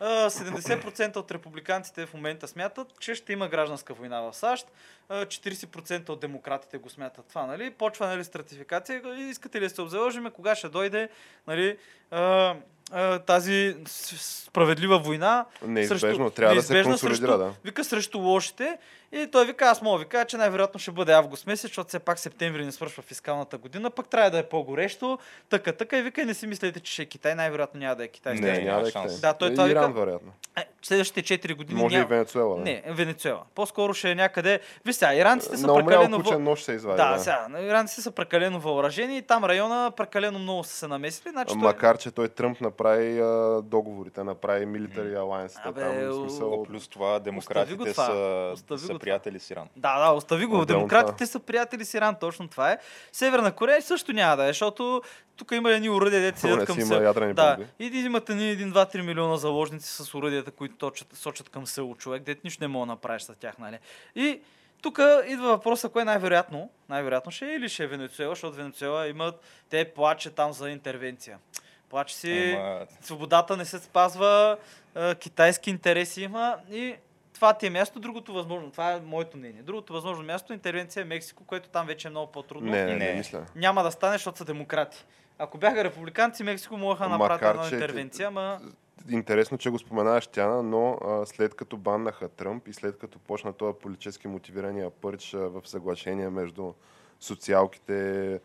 [0.00, 4.66] А, 70% от републиканците в момента смятат, че ще има гражданска война в САЩ.
[5.08, 7.70] А, 40% от демократите го смятат това, нали?
[7.70, 9.02] Почва нали, стратификация.
[9.30, 11.08] Искате ли да се обзаложиме, кога ще дойде
[11.46, 11.76] нали,
[13.26, 13.76] тази
[14.18, 17.54] справедлива война Неизбежно, трябва да се неизбежна консолидира, срещу, да.
[17.64, 18.78] Вика срещу лошите.
[19.14, 21.88] И той вика, аз мога да ви кажа, че най-вероятно ще бъде август месец, защото
[21.88, 25.18] все пак септември не свършва фискалната година, пък трябва да е по-горещо.
[25.48, 25.98] Така, така.
[25.98, 27.34] И вика, и не си мислете, че ще е Китай.
[27.34, 28.32] Най-вероятно няма да е Китай.
[28.32, 29.14] Не, Следващите- няма да е шанс.
[29.14, 29.30] Китай.
[29.30, 30.32] Да, той Е, това Иран, вика- вероятно.
[30.56, 32.08] Е, Следващите 4 години Може и няма.
[32.08, 32.56] Венецуела.
[32.56, 32.62] да.
[32.62, 33.42] Не, Венецуела.
[33.54, 34.60] По-скоро ще е някъде.
[34.84, 36.18] Виж сега, иранците са умрял прекалено...
[36.18, 36.96] въ- нож се извади.
[36.96, 41.30] Да, сега, иранците са прекалено въоръжени и там района прекалено много са се намесили.
[41.30, 43.24] Значи той- Макар, че той Тръмп направи а,
[43.62, 45.60] договорите, направи military alliance.
[45.64, 48.06] Абе, там, в смисъл, Плюс това демократите това.
[48.06, 48.92] са, Остави го са.
[49.02, 49.68] Приятели с Иран.
[49.76, 50.60] Да, да, остави го.
[50.60, 52.78] Отделно Демократите са приятели с Иран, точно това е.
[53.12, 55.02] Северна Корея също няма да е, защото
[55.36, 57.02] тук има едни уръдия, деца седят към Сеул.
[57.02, 57.96] ядрени Да, бомби.
[57.96, 62.44] и имат ни 1-2-3 милиона заложници с уръдията, които точат, сочат към село човек, дет
[62.44, 63.78] нищо не мога да направиш с тях, нали?
[64.14, 64.40] И
[64.82, 66.70] тук идва въпроса, кое е най-вероятно.
[66.88, 71.38] Най-вероятно ще е или ще е Венецуела, защото Венецуела имат, те плаче там за интервенция.
[71.90, 74.56] Плаче си, Ама, свободата не се спазва,
[75.20, 76.94] китайски интереси има и
[77.42, 78.70] това ти е място, другото възможно.
[78.70, 79.62] Това е моето мнение.
[79.62, 82.70] Другото възможно място е интервенция в Мексико, което там вече е много по-трудно.
[82.70, 83.14] Не, не, не, Не.
[83.14, 83.46] мисля.
[83.56, 85.04] Няма да стане, защото са демократи.
[85.38, 88.60] Ако бяха републиканци, Мексико могаха да направят една че- интервенция, ама...
[89.10, 93.52] Интересно, че го споменаваш, Тяна, но а, след като баннаха Тръмп и след като почна
[93.52, 96.72] този политически мотивирания пърч а, в съглашение между
[97.20, 98.40] социалките,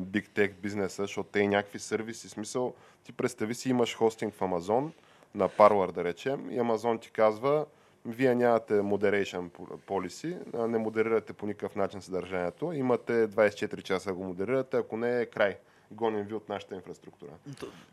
[0.00, 2.74] биг тек бизнеса, защото те и някакви сервиси, смисъл,
[3.04, 4.92] ти представи си имаш хостинг в Амазон,
[5.34, 7.66] на Parler да речем, и Амазон ти казва,
[8.06, 9.50] вие нямате moderation
[9.86, 15.20] policy, не модерирате по никакъв начин съдържанието, имате 24 часа да го модерирате, ако не
[15.20, 15.56] е край.
[15.92, 17.30] Гоним ви от нашата инфраструктура.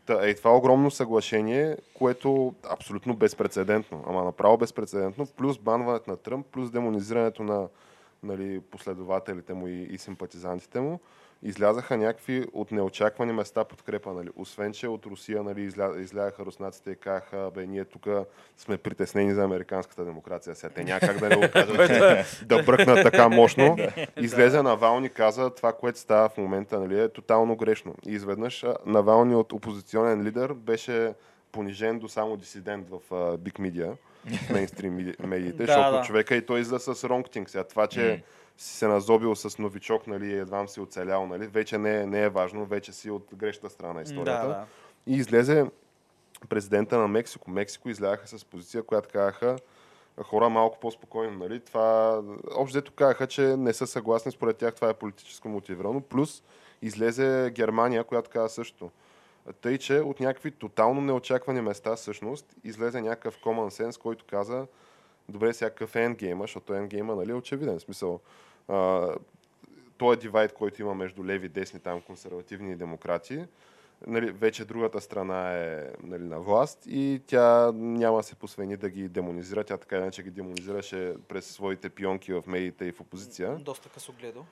[0.06, 6.46] Та, е това огромно съглашение, което абсолютно безпредседентно, ама направо безпредседентно, плюс банването на Тръмп,
[6.46, 7.68] плюс демонизирането на
[8.22, 11.00] нали, последователите му и, и симпатизантите му,
[11.42, 14.12] излязаха някакви от неочаквани места подкрепа.
[14.12, 14.28] Нали.
[14.36, 18.06] Освен, че от Русия нали, изля, излягаха руснаците и казаха, бе, ние тук
[18.56, 20.54] сме притеснени за американската демокрация.
[20.54, 23.76] Сега те няма как да не го кажат, да бръкнат така мощно.
[24.16, 27.94] Излезе Навални каза, това, което става в момента, нали, е тотално грешно.
[28.06, 31.12] И изведнъж Навални от опозиционен лидер беше
[31.52, 32.98] понижен до само дисидент в
[33.38, 33.92] Media,
[34.46, 37.50] в мейнстрим меди- медиите, защото човека и той излезе с ронгтинг.
[37.50, 38.22] Сега това, че
[38.58, 42.28] си се назобил с новичок, нали, едва си оцелял, нали, вече не е, не е
[42.28, 44.48] важно, вече си от грешната страна на историята.
[44.48, 44.66] Да, да.
[45.06, 45.66] И излезе
[46.48, 47.50] президента на Мексико.
[47.50, 49.56] Мексико излягаха с позиция, която казаха
[50.22, 51.38] хора малко по-спокойно.
[51.38, 51.60] Нали?
[51.60, 52.20] Това,
[52.54, 56.00] общо казаха, че не са съгласни, според тях това е политическо мотивирано.
[56.00, 56.42] Плюс
[56.82, 58.90] излезе Германия, която каза също.
[59.60, 64.66] Тъй, че от някакви тотално неочаквани места всъщност излезе някакъв common sense, който каза
[65.28, 67.78] добре, сега какъв е ендгейма, защото ендгейма нали, е очевиден.
[67.78, 68.20] В Смисъл,
[69.98, 73.44] този дивайд, който има между леви и десни, там консервативни и демократи,
[74.06, 79.08] нали, вече другата страна е нали, на власт и тя няма се посвени да ги
[79.08, 79.64] демонизира.
[79.64, 83.56] Тя така иначе ги демонизираше през своите пионки в медиите и в опозиция.
[83.56, 84.44] Доста късогледо.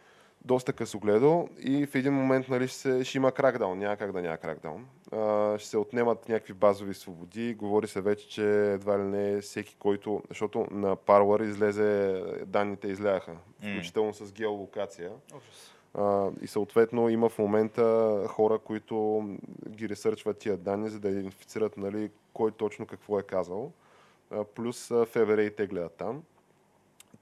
[0.45, 3.79] Доста късогледо и в един момент нали, ще, се, ще има кракдаун.
[3.79, 4.87] Няма как да няма кракдаун.
[5.13, 7.55] А, ще се отнемат някакви базови свободи.
[7.55, 10.23] Говори се вече, че едва ли не всеки, който...
[10.29, 15.13] Защото на Parler излезе, данните изляха, включително с геолокация.
[15.37, 15.77] Ужас.
[15.95, 19.25] А, и съответно има в момента хора, които
[19.69, 23.73] ги ресърчват тия данни, за да идентифицират нали, кой точно какво е казал.
[24.31, 26.23] А, плюс ФБР и те гледат там.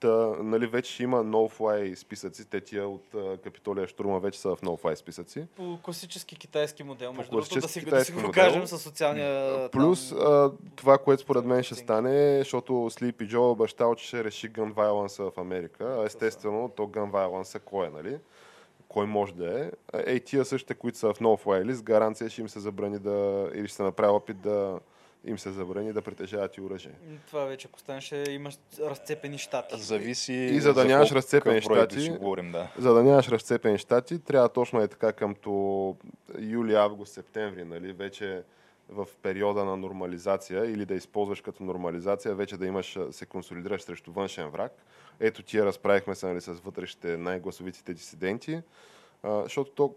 [0.04, 2.50] Та, нали, вече има no-fly списъци.
[2.50, 5.46] Те тия от а, Капитолия Штурма вече са в no-fly списъци.
[5.56, 8.28] По класически китайски модел, между другото, да си, да си го модел.
[8.30, 9.68] покажем с социалния...
[9.70, 14.24] Плюс там, а, това, което според мен ще стане, защото Sleepy Joe обещал, че ще
[14.24, 16.02] реши gun violence в Америка.
[16.06, 18.18] Естествено, то gun violence кой е, нали?
[18.88, 19.70] Кой може да е.
[20.06, 23.50] Ей, тия същите, които са в no-fly list, гаранция ще им се забрани да...
[23.54, 24.80] или ще се направи опит да
[25.26, 26.92] им се забрани да притежават и оръжие.
[27.26, 29.80] Това вече, ако стане, ще имаш разцепени щати.
[29.80, 30.32] Зависи.
[30.32, 32.68] И за да нямаш колко- разцепени щати, говорим, да.
[32.78, 35.96] За да нямаш разцепени щати, трябва точно е така къмто
[36.38, 38.42] юли, август, септември, нали, вече
[38.88, 44.12] в периода на нормализация или да използваш като нормализация, вече да имаш, се консолидираш срещу
[44.12, 44.72] външен враг.
[45.20, 48.60] Ето тия разправихме се нали, с вътрешните най-гласовитите дисиденти,
[49.22, 49.94] а, защото то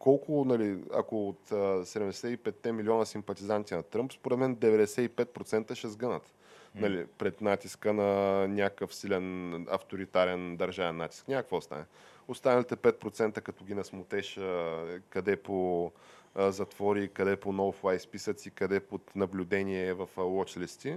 [0.00, 6.34] колко, нали, ако от а, 75 милиона симпатизанти на Тръмп, според мен 95% ще сгънат.
[6.74, 11.28] Нали, пред натиска на някакъв силен авторитарен държавен натиск.
[11.28, 11.84] Някакво стане.
[12.28, 14.40] Останалите 5% като ги насмутеш
[15.08, 15.92] къде по
[16.36, 20.96] затвори, къде по no-fly списъци, къде под наблюдение в watch листи.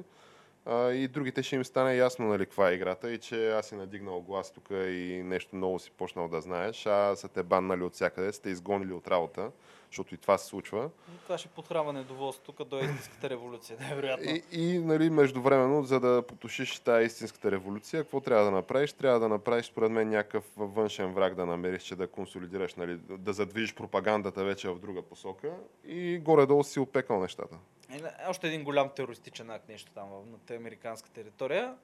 [0.65, 3.75] А, и другите ще им стане ясно нали, каква е играта и че аз си
[3.75, 7.93] надигнал глас тук и нещо ново си почнал да знаеш, а са те баннали от
[7.93, 9.51] всякъде, сте изгонили от работа,
[9.89, 10.89] защото и това се случва.
[11.23, 14.31] Това ще подхрава недоволство, тук до истинската революция, най-вероятно.
[14.31, 18.93] И, и нали, междувременно, за да потушиш тази истинската революция, какво трябва да направиш?
[18.93, 23.33] Трябва да направиш, според мен, някакъв външен враг да намериш, че да консолидираш, нали, да
[23.33, 25.51] задвижиш пропагандата вече в друга посока
[25.85, 27.57] и горе-долу си опекал нещата.
[27.93, 31.75] Е, Още един голям терористичен акт, нещо там в- на американска територия.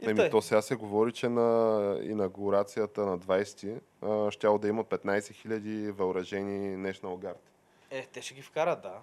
[0.00, 0.30] И Еми, тъй.
[0.30, 5.90] то сега се говори, че на инаугурацията на 20-ти а, щяло да има 15 000
[5.90, 7.36] въоръжени National Guard.
[7.90, 8.94] Е, те ще ги вкарат, да.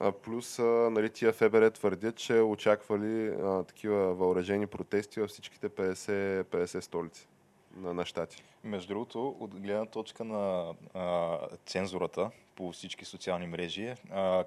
[0.00, 5.68] А, плюс, а, нали, тия ФБР твърдят, че очаквали а, такива въоръжени протести във всичките
[5.68, 7.26] 50, 50 столици
[7.76, 8.42] на, на щати.
[8.64, 14.44] Между другото, от гледна точка на а, цензурата по всички социални мрежи, а,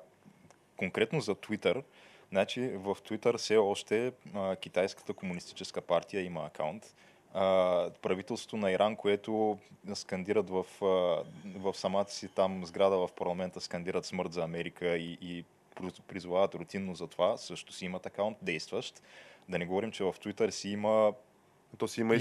[0.77, 1.83] конкретно за Twitter,
[2.31, 6.95] значи в Twitter все още а, китайската комунистическа партия има акаунт.
[7.33, 9.57] А, правителството на Иран, което
[9.93, 10.85] скандират в, а,
[11.59, 16.55] в самата си там сграда в парламента, скандират смърт за Америка и, и приз- призовават
[16.55, 19.01] рутинно за това, също си имат акаунт действащ.
[19.49, 21.13] Да не говорим, че в Twitter си има
[21.77, 22.15] То си има.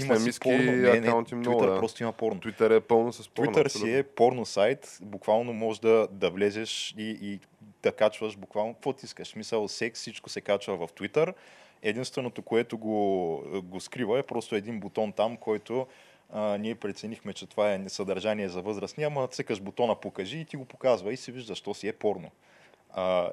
[0.71, 1.59] Не, не, акаунти много.
[1.59, 1.79] Twitter Да.
[1.79, 2.41] просто има порно.
[2.41, 3.51] Twitter е пълно с порно.
[3.51, 7.39] Twitter си е порно сайт, буквално можеш да, да влезеш и, и
[7.83, 9.27] да качваш буквално какво ти искаш.
[9.27, 11.33] В Смисъл, секс, всичко се качва в Twitter.
[11.81, 15.87] Единственото, което го, го скрива е просто един бутон там, който
[16.33, 20.57] а, ние преценихме, че това е съдържание за възрастни, ама цъкаш бутона покажи и ти
[20.57, 22.31] го показва и си виждаш, то си е порно.
[22.89, 23.31] А,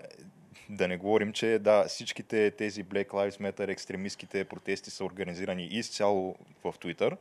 [0.68, 6.36] да не говорим, че да, всичките тези Black Lives Matter екстремистските протести са организирани изцяло
[6.64, 7.16] в Twitter.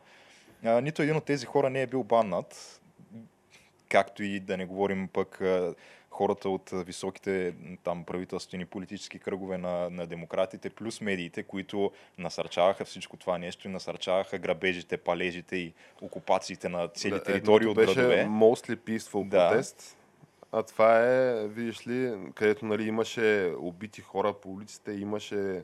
[0.64, 2.82] А, нито един от тези хора не е бил баннат,
[3.90, 5.42] както и да не говорим пък
[6.14, 7.54] хората от високите
[7.84, 13.72] там правителствени политически кръгове на, на демократите, плюс медиите, които насърчаваха всичко това нещо и
[13.72, 18.26] насърчаваха грабежите, палежите и окупациите на цели Да, територии от беше градове.
[18.30, 19.50] mostly peaceful Да.
[19.50, 19.98] протест.
[20.52, 25.64] А това е, видиш ли, където нали, имаше убити хора по улиците, имаше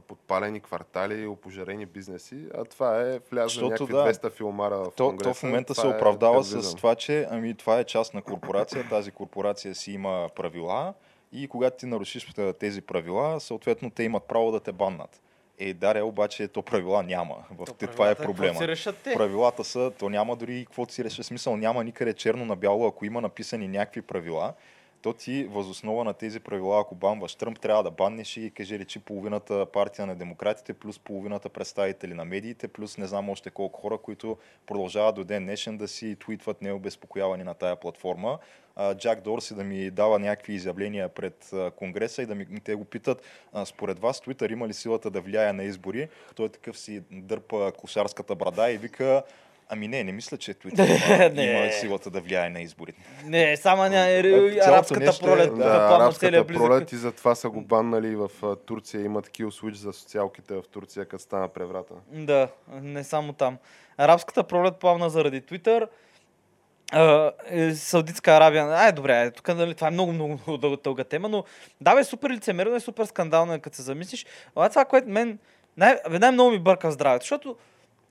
[0.00, 5.30] подпалени квартали, опожарени бизнеси, а това е Защото някакви да, 200 филмара в То, Конгреса.
[5.30, 6.76] то в момента се е оправдава с тероризъм.
[6.76, 10.94] това, че ами, това е частна корпорация, тази корпорация си има правила
[11.32, 15.22] и когато ти нарушиш тези правила, съответно те имат право да те баннат.
[15.58, 17.34] Е, даре, обаче то правила няма.
[17.50, 18.58] В, То това е правилата, какво проблема.
[18.58, 19.14] си решат те?
[19.14, 21.22] Правилата са, то няма дори каквото си реши.
[21.22, 24.54] Смисъл няма никъде черно на бяло, ако има написани някакви правила,
[25.02, 28.98] то ти възоснова на тези правила, ако банваш Тръмп, трябва да баннеш и кажи речи
[28.98, 33.98] половината партия на демократите, плюс половината представители на медиите, плюс не знам още колко хора,
[33.98, 34.36] които
[34.66, 38.38] продължават до ден днешен да си твитват необезпокоявани на тая платформа.
[38.94, 43.22] Джак Дорси да ми дава някакви изявления пред Конгреса и да ми, те го питат,
[43.64, 46.08] според вас Твитър има ли силата да влияе на избори?
[46.36, 49.22] Той такъв си дърпа кошарската брада и вика,
[49.68, 50.86] Ами не, не мисля, че Twitter
[51.28, 51.42] има, Не.
[51.44, 52.98] има силата да влияе на изборите.
[53.24, 54.22] Не, само ня...
[54.22, 55.50] цялото арабската нещо е- пролет.
[55.50, 58.30] Да, Да, арабската пролет и затова са го баннали в
[58.66, 59.04] Турция.
[59.04, 61.94] Имат kill switch за социалките в Турция, като стана преврата.
[62.08, 63.58] Да, не само там.
[63.98, 65.88] Арабската пролет плавна заради Твитър.
[66.92, 68.64] А, е, Саудитска Арабия.
[68.64, 71.44] Ай, добре, тук нали, това е много, много, много дълга, дълга тема, но
[71.80, 74.26] да, бе, супер лицемерно е, супер скандално е, като се замислиш.
[74.56, 75.38] А това, което мен
[75.76, 77.56] най- бе, най-много ми бърка в здравето, защото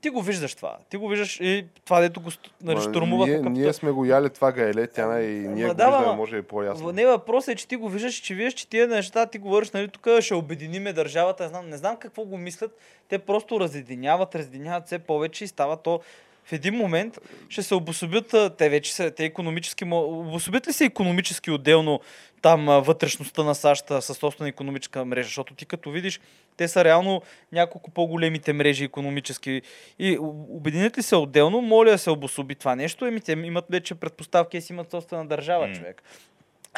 [0.00, 0.76] Ти го виждаш това.
[0.90, 2.30] Ти го виждаш и това, дето го
[2.62, 5.72] нали, Ма, штурмуваха ние, към ние сме го яли това гаеле, тяна и ние Ма
[5.72, 6.92] го да, виждаме, може и по-ясно.
[6.92, 9.88] Не, въпросът е, че ти го виждаш, че виждаш, че тия неща, ти говориш, нали,
[9.88, 12.78] тук ще обединиме държавата, не знам, не знам какво го мислят.
[13.08, 16.00] Те просто разединяват, разединяват все повече и става то
[16.44, 17.18] в един момент
[17.48, 22.00] ще се обособят, те вече са, те економически, обособят ли се економически отделно
[22.42, 26.20] там вътрешността на САЩ със собствена економическа мрежа, защото ти като видиш,
[26.58, 29.62] те са реално няколко по-големите мрежи економически
[29.98, 33.94] и обединят ли се отделно, моля да се обособи това нещо, еми те имат вече
[33.94, 35.74] предпоставки да си имат собствена държава, М.
[35.74, 36.02] човек.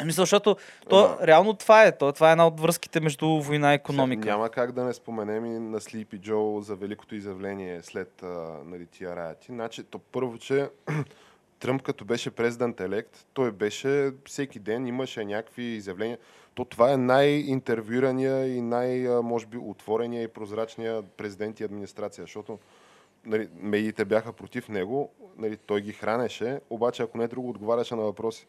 [0.05, 0.55] Мисля, защото
[0.89, 1.97] то, Ама- реално това е.
[1.97, 4.29] То, това е една от връзките между война и економика.
[4.29, 8.27] Няма как да не споменем и на Sleepy Джо за великото изявление след а,
[8.65, 9.47] нали, тия раяти.
[9.49, 10.69] Значи, то първо, че
[11.59, 16.17] Тръмп като беше президент елект, той беше всеки ден, имаше някакви изявления.
[16.53, 22.59] То това е най-интервюирания и най, може би, отворения и прозрачния президент и администрация, защото
[23.25, 28.01] нали, медиите бяха против него, нали, той ги хранеше, обаче ако не друго отговаряше на
[28.01, 28.47] въпроси.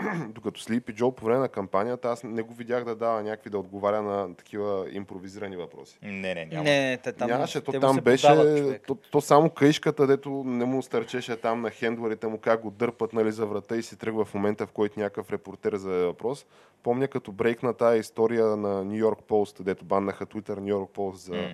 [0.28, 3.58] Докато Слипи Джо по време на кампанията, аз не го видях да дава някакви да
[3.58, 5.98] отговаря на такива импровизирани въпроси.
[6.02, 6.64] Не, не, няма.
[6.64, 10.64] Не, не, те там, Нямаше, то там беше, подават, то, то, само каишката, дето не
[10.64, 14.24] му стърчеше там на хендлерите му, как го дърпат нали, за врата и си тръгва
[14.24, 16.46] в момента, в който някакъв репортер за въпрос.
[16.82, 21.20] Помня като брейкна тази история на Нью Йорк Пост, дето баннаха Twitter Нью Йорк Пост
[21.24, 21.48] за, М.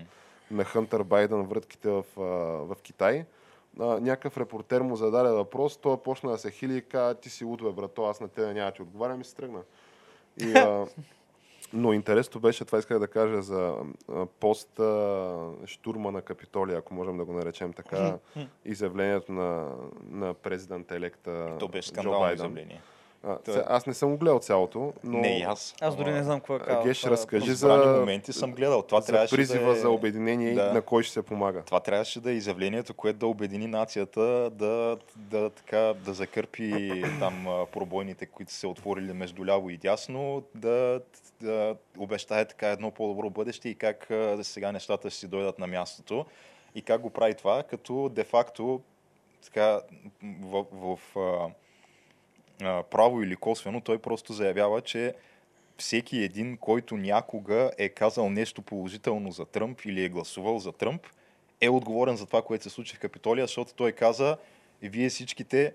[0.51, 3.25] на Хънтър Байден вратките в, в Китай.
[3.81, 7.45] А, някакъв репортер му зададе въпрос, той почна да се хили и каза, ти си
[7.45, 9.61] луд, бе, брато, аз на тебе няма ти отговарям и се тръгна.
[10.41, 10.87] И, а,
[11.73, 13.75] но интересното беше, това исках да кажа за
[14.41, 14.81] пост
[15.67, 18.19] штурма на Капитолия, ако можем да го наречем така,
[18.65, 19.75] изявлението на,
[20.11, 22.35] на президента електа То беше Джо скандално Байден.
[22.35, 22.83] изявление.
[23.29, 25.75] А, То сега, аз не съм го гледал цялото, но Не и аз.
[25.81, 26.83] Аз дори не знам какво е казал.
[26.83, 28.83] Геш, разкажи за, моменти съм гледал.
[28.83, 29.81] Това за призива да е...
[29.81, 30.69] за обединение Да.
[30.71, 31.63] и на кой ще се помага.
[31.63, 37.67] Това трябваше да е изявлението, което да обедини нацията, да, да, така, да закърпи там
[37.73, 41.01] пробойните, които са се отворили между ляво и дясно, да,
[41.41, 45.67] да обещае така едно по-добро бъдеще и как а, сега нещата ще си дойдат на
[45.67, 46.27] мястото.
[46.75, 48.81] И как го прави това, като де-факто
[49.45, 49.81] така,
[50.23, 51.19] в, в, в
[52.63, 55.15] а, право или косвено, той просто заявява, че
[55.79, 61.07] всеки един, който някога е казал нещо положително за Тръмп или е гласувал за Тръмп,
[61.61, 64.37] е отговорен за това, което се случи в Капитолия, защото той каза,
[64.83, 65.75] вие всичките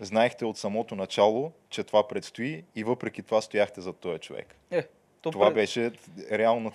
[0.00, 4.54] знаехте от самото начало, че това предстои и въпреки това стояхте за този човек.
[4.70, 4.82] Е,
[5.22, 5.92] то Това пред- беше
[6.30, 6.72] реално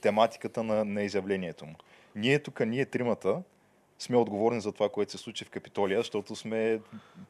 [0.00, 1.74] тематиката на, на изявлението му.
[2.16, 3.42] Ние тук, ние тримата,
[3.98, 6.80] сме отговорни за това, което се случи в Капитолия, защото сме,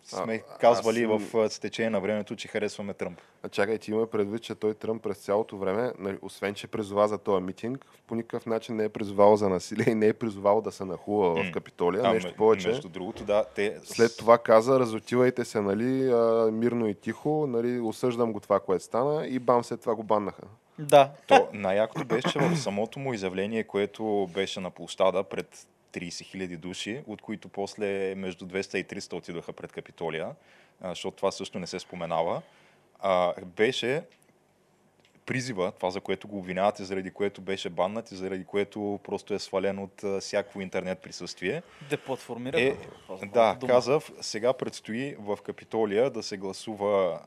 [0.04, 3.20] сме А, казвали аз- в течение на времето, че харесваме Тръмп.
[3.42, 7.08] А чакай, ти има предвид, че той Тръмп през цялото време, нали, освен че призова
[7.08, 10.60] за този митинг, по никакъв начин не е призовал за насилие и не е призовал
[10.60, 11.52] да се нахува в М.
[11.52, 12.02] Капитолия.
[12.04, 12.68] А, нещо повече.
[12.68, 13.78] Между другото, да, те...
[13.84, 18.84] След това каза, разотивайте се, нали, а, мирно и тихо, нали, осъждам го това, което
[18.84, 20.42] стана и бам, след това го баннаха.
[20.78, 21.10] Да.
[21.26, 26.56] То, най-якото беше, че в самото му изявление, което беше на площада пред 30 000
[26.56, 30.34] души, от които после между 200 и 300 отидоха пред Капитолия,
[30.84, 32.42] защото това също не се споменава,
[33.44, 34.02] беше
[35.26, 39.38] призива, това за което го обвинявате, заради което беше баннат и заради което просто е
[39.38, 41.62] свален от а, всякакво интернет присъствие.
[41.90, 42.60] Деплатформира.
[42.60, 42.76] Е,
[43.32, 43.72] да, дума.
[43.72, 47.20] каза, сега предстои в Капитолия да се гласува,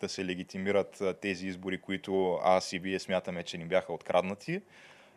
[0.00, 4.60] да се легитимират тези избори, които аз и вие смятаме, че ни бяха откраднати.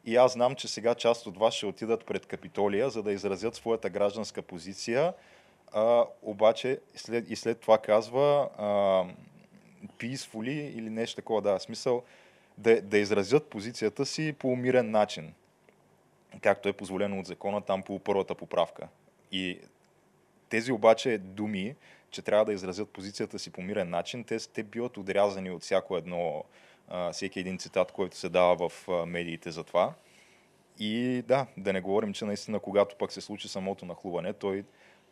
[0.06, 3.56] И аз знам, че сега част от вас ще отидат пред Капитолия, за да изразят
[3.56, 5.14] своята гражданска позиция.
[5.74, 8.66] А, обаче след, и след това казва а,
[9.98, 12.04] peacefully или нещо такова, да, смисъл
[12.58, 15.34] да, да изразят позицията си по мирен начин
[16.42, 18.88] както е позволено от закона там по първата поправка.
[19.32, 19.60] И
[20.50, 21.76] тези обаче думи,
[22.12, 25.98] че трябва да изразят позицията си по мирен начин, те, те биват отрязани от всяко
[25.98, 26.44] едно,
[27.12, 29.94] всеки един цитат, който се дава в медиите за това.
[30.80, 34.64] И да, да не говорим, че наистина, когато пък се случи самото нахлуване, той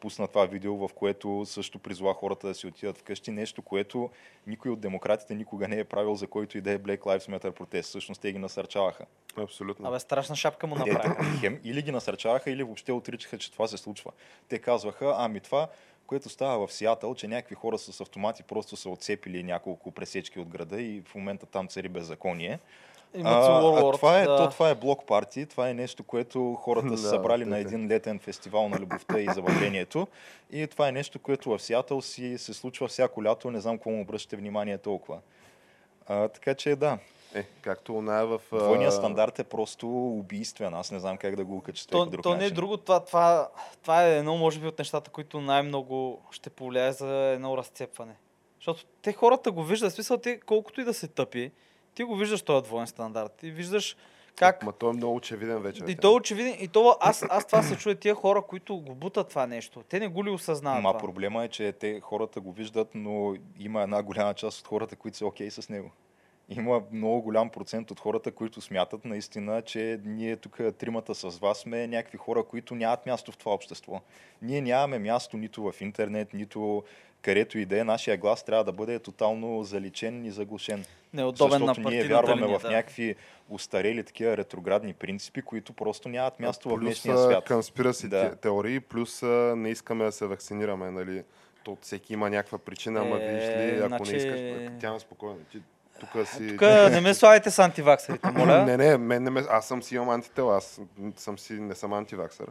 [0.04, 3.32] пусна това видео, в което също призова хората да си отидат вкъщи.
[3.32, 4.10] Нещо, което
[4.48, 7.52] никой от демократите никога не е правил, за който и да е Black Lives Matter
[7.52, 7.90] протест.
[7.90, 9.06] Всъщност те ги насърчаваха.
[9.38, 9.88] Абсолютно.
[9.88, 11.38] Абе, страшна шапка му Те, направи.
[11.40, 14.12] хем или ги насърчаваха, или въобще отричаха, че това се случва.
[14.50, 15.68] Те казваха, ами това,
[16.08, 20.48] което става в Сиатъл, че някакви хора с автомати просто са отцепили няколко пресечки от
[20.48, 22.60] града и в момента там цари беззаконие.
[23.24, 24.38] А, а това, е, да.
[24.38, 27.70] то, това е блок парти, това е нещо, което хората са Да, събрали на така.
[27.70, 30.08] един летен фестивал на любовта и забавлението.
[30.52, 33.90] И това е нещо, което в Сиатъл си се случва всяко лято, не знам какво
[33.90, 35.20] му обръщате внимание толкова.
[36.08, 36.98] А, така че да,
[37.36, 38.42] Е, както оная в...
[38.52, 40.74] а, Двойният стандарт е просто убийствен.
[40.74, 42.56] Аз не знам как да го окачествя То, по друг то не е начин.
[42.56, 43.50] друго, това, това,
[43.82, 48.14] това е едно, може би, от нещата, които най-много ще повлияе за едно разцепване.
[48.60, 51.52] Защото те хората го виждат, в смисъл, те колкото и да се тъпи,
[51.96, 53.44] ти го виждаш този двоен стандарт.
[53.44, 53.96] И виждаш
[54.36, 54.64] как...
[54.64, 55.84] Ма той е много очевиден вече.
[55.84, 55.96] И бе.
[55.96, 59.30] то е очевиден, и то аз, аз това се чуя тия хора, които го бутат
[59.30, 59.84] това нещо.
[59.90, 61.00] Те не го ли осъзнават Ма това?
[61.00, 65.18] проблема е, че те хората го виждат, но има една голяма част от хората, които
[65.18, 65.92] са окей с него.
[66.50, 71.58] Има много голям процент от хората, които смятат наистина, че ние тук тримата с вас
[71.58, 74.02] сме някакви хора, които нямат място в това общество.
[74.42, 76.84] Ние нямаме място нито в интернет, нито
[77.24, 77.84] където и да е.
[77.84, 80.86] Нашия глас трябва да бъде тотално заличен и заглушен.
[81.14, 82.70] Неудобен на Защото ние вярваме линия, в да.
[82.70, 83.16] някакви
[83.50, 87.48] устарели такива ретроградни принципи, които просто нямат място в плюс днешния а, свят.
[87.48, 88.30] конспираси Да.
[88.30, 89.22] те- теории, плюс
[89.56, 91.24] не искаме да се вакцинираме, нали?
[91.64, 94.40] То всеки има някаква причина, ама Е, виж ли, ако значи- не искаш,
[94.82, 95.40] тя е спокойно.
[95.52, 95.62] Ти
[96.00, 96.48] тук си...
[96.48, 98.66] Тук не ме славите с антиваксерите, моля.
[98.66, 99.44] не, не, мен не ме...
[99.50, 100.82] аз съм си имам антитела, аз
[101.16, 102.48] съм си, не съм антиваксър.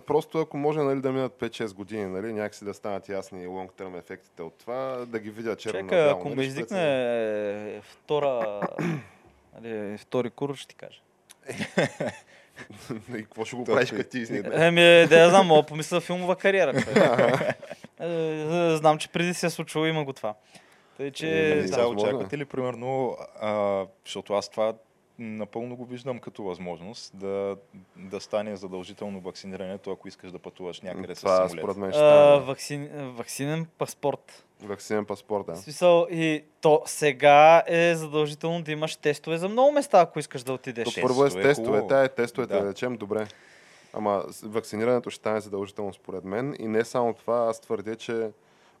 [0.00, 4.42] Просто ако може нали, да минат 5-6 години, нали, някакси да станат ясни term ефектите
[4.42, 6.10] от това, да ги видя черно на Чека, бяло.
[6.10, 6.80] ако нали, ме издикне
[7.76, 8.60] е, втора,
[9.60, 11.00] нали, втори курс, ще ти кажа.
[11.46, 12.12] преценя.
[13.18, 14.66] И какво ще го правиш, като ти изникне?
[14.66, 16.72] Еми, да я знам, мога да помисля филмова кариера.
[18.00, 20.34] Е, Знам, че преди се е случило, има го това.
[20.96, 21.58] Тъй, че...
[21.58, 21.86] Е, сега е.
[21.86, 24.72] очаквате ли, примерно, а, защото аз това
[25.22, 27.56] напълно го виждам като възможност да,
[27.96, 31.52] да стане задължително вакцинирането, ако искаш да пътуваш някъде с Това самолет.
[31.52, 34.44] според мен ще А, вакцин, вакцинен паспорт.
[34.62, 35.52] Вакцинен паспорт, да.
[35.52, 40.42] В смисъл, и то сега е задължително да имаш тестове за много места, ако искаш
[40.42, 40.94] да отидеш.
[40.94, 42.60] То първо е с е тестове, тя е тестовете, Да.
[42.60, 43.26] да речем, добре.
[43.92, 46.56] Ама с- вакцинирането ще стане задължително според мен.
[46.58, 48.30] И не само това, аз твърдя, че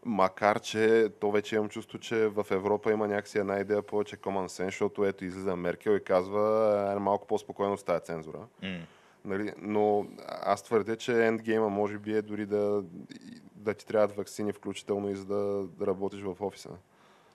[0.04, 4.46] макар, че то вече имам чувство, че в Европа има някакси една идея повече common
[4.46, 8.38] sense, защото ето излиза Меркел и казва е, малко по-спокойно с тази цензура.
[8.62, 8.78] М.
[9.24, 9.52] Нали?
[9.58, 12.82] Но аз твърдя, че ендгейма може би е дори да,
[13.54, 16.70] да ти трябват вакцини, включително и за да, да работиш в офиса.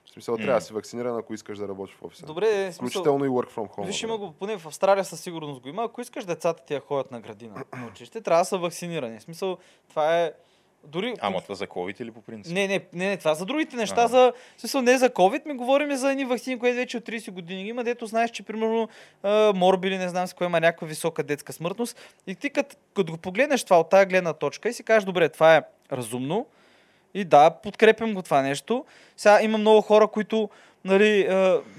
[0.05, 0.43] В смисъл, М.
[0.43, 2.25] трябва да си вакциниран, ако искаш да работиш в офиса.
[2.25, 3.85] Добре, е, смисъл, Включително и work from home.
[3.85, 4.11] Виж, нали?
[4.11, 5.83] има го, поне в Австралия със сигурност го има.
[5.83, 9.19] Ако искаш децата ти да ходят на градина, на училище, трябва да са вакцинирани.
[9.19, 9.57] В смисъл,
[9.89, 10.33] това е...
[10.91, 11.13] Дори...
[11.19, 12.53] Ама това за COVID или по принцип?
[12.53, 14.07] Не, не, не, не, това за другите неща, Ага.
[14.07, 17.67] за, смисъл не за COVID, ми говорим за едни вакцини, които вече от 30 години
[17.67, 18.89] има, дето знаеш, че примерно
[19.23, 22.17] а, морбили, не знам с кое има някаква висока детска смъртност.
[22.27, 22.75] И ти като,
[23.11, 25.61] го погледнеш това от тази гледна точка и си кажеш, добре, това е
[25.91, 26.45] разумно,
[27.13, 28.85] и да, подкрепям го това нещо.
[29.17, 30.49] Сега има много хора, които
[30.85, 31.27] нали,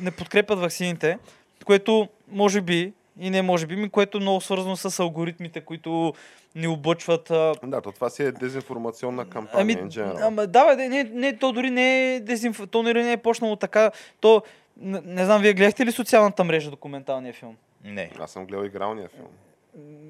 [0.00, 1.18] не подкрепят ваксините,
[1.64, 6.14] което може би и не може би, ми, което е много свързано с алгоритмите, които
[6.54, 7.30] ни облъчват.
[7.30, 9.62] А, Да, то това си е дезинформационна кампания.
[9.62, 10.26] Ами, in general.
[10.26, 12.60] ама, да, бе, не, не, то дори не е дезинф...
[12.70, 13.90] то нали не е почнало така.
[14.20, 14.42] То,
[14.76, 17.56] не, не знам, вие гледахте ли социалната мрежа, документалния филм?
[17.84, 18.10] Не.
[18.18, 19.28] Аз съм гледал игралния филм.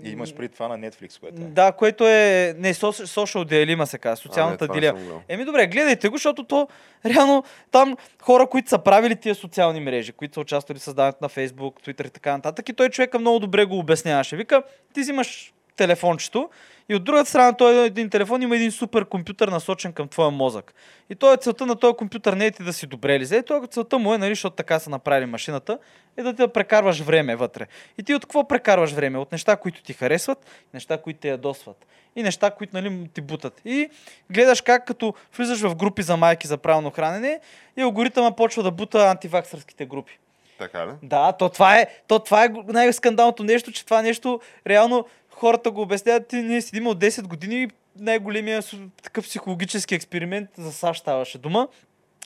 [0.05, 1.45] И имаш преди това на Netflix, което е.
[1.45, 2.55] Да, което е...
[2.59, 5.23] Не, Social Dilemma се казва, социалната а, не, гледал.
[5.29, 6.69] Еми добре, гледайте го, защото то
[7.07, 11.29] реално там хора, които са правили тия социални мрежи, които са участвали в създаването на
[11.29, 14.37] Facebook, Twitter и така нататък, и той човека много добре го обясняваше.
[14.37, 14.63] Вика,
[14.95, 16.51] ти взимаш телефончето
[16.89, 20.75] и от другата страна той един телефон има един супер компютър насочен към твоя мозък.
[21.11, 23.99] И той целта на този компютър не е ти да си добре лизе, той целта
[23.99, 25.79] му е, нали, защото така са направили машината,
[26.17, 27.67] е да ти да прекарваш време вътре.
[27.99, 29.19] И ти от какво прекарваш време?
[29.19, 31.87] От неща, които ти харесват, неща, които те ядосват.
[32.17, 33.61] И неща, които нали, ти бутат.
[33.65, 33.89] И
[34.31, 37.41] гледаш как като влизаш в групи за майки за правилно хранене
[37.77, 40.19] и алгоритъма почва да бута антиваксърските групи.
[40.59, 40.91] Така ли?
[41.03, 45.05] Да, то това е, то това е най-скандалното нещо, че това нещо реално
[45.39, 46.29] хората го обясняват.
[46.29, 47.69] Ти, ние седим от 10 години и
[47.99, 48.63] най-големия
[49.03, 51.69] такъв психологически експеримент за САЩ ставаше дума.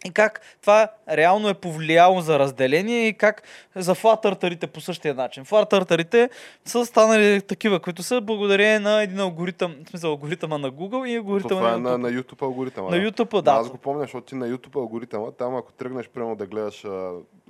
[0.05, 3.43] И как това реално е повлияло за разделение и как
[3.77, 5.45] за флатъртарите по същия начин.
[5.45, 6.31] Флатъртарите
[6.65, 11.17] са станали такива, които са благодарение на един алгоритъм, в смисъл алгоритъма на Google и
[11.17, 12.91] алгоритъма това е на, на, на YouTube алгоритъма.
[12.91, 13.11] на да.
[13.11, 16.47] YouTube, Да, аз го помня, защото ти на YouTube алгоритъма, там ако тръгнеш примерно да
[16.47, 16.85] гледаш,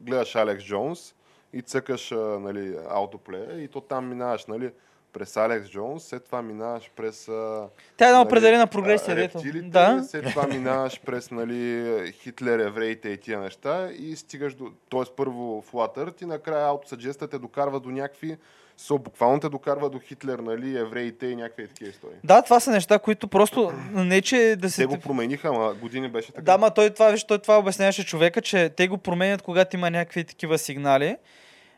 [0.00, 1.14] гледаш Алекс Джонс
[1.52, 2.10] и цъкаш
[2.40, 4.70] нали, аутоплея и то там минаваш нали,
[5.12, 7.24] през Алекс Джонс, след това минаваш през...
[7.24, 10.04] Тя е една нали, определена прогресия, рептилите, Да.
[10.08, 14.72] След това минаваш през нали, Хитлер, евреите и тия неща и стигаш до...
[14.88, 18.36] Тоест първо Flutter и накрая аутосъджеста те докарва до някакви...
[18.76, 22.16] Со, буквално те докарва до Хитлер, нали, евреите и някакви такива истории.
[22.24, 24.82] Да, това са неща, които просто не че да се...
[24.82, 26.42] Те го промениха, ама години беше така.
[26.42, 29.90] Да, ма той това, виж, той това обясняваше човека, че те го променят, когато има
[29.90, 31.16] някакви такива сигнали.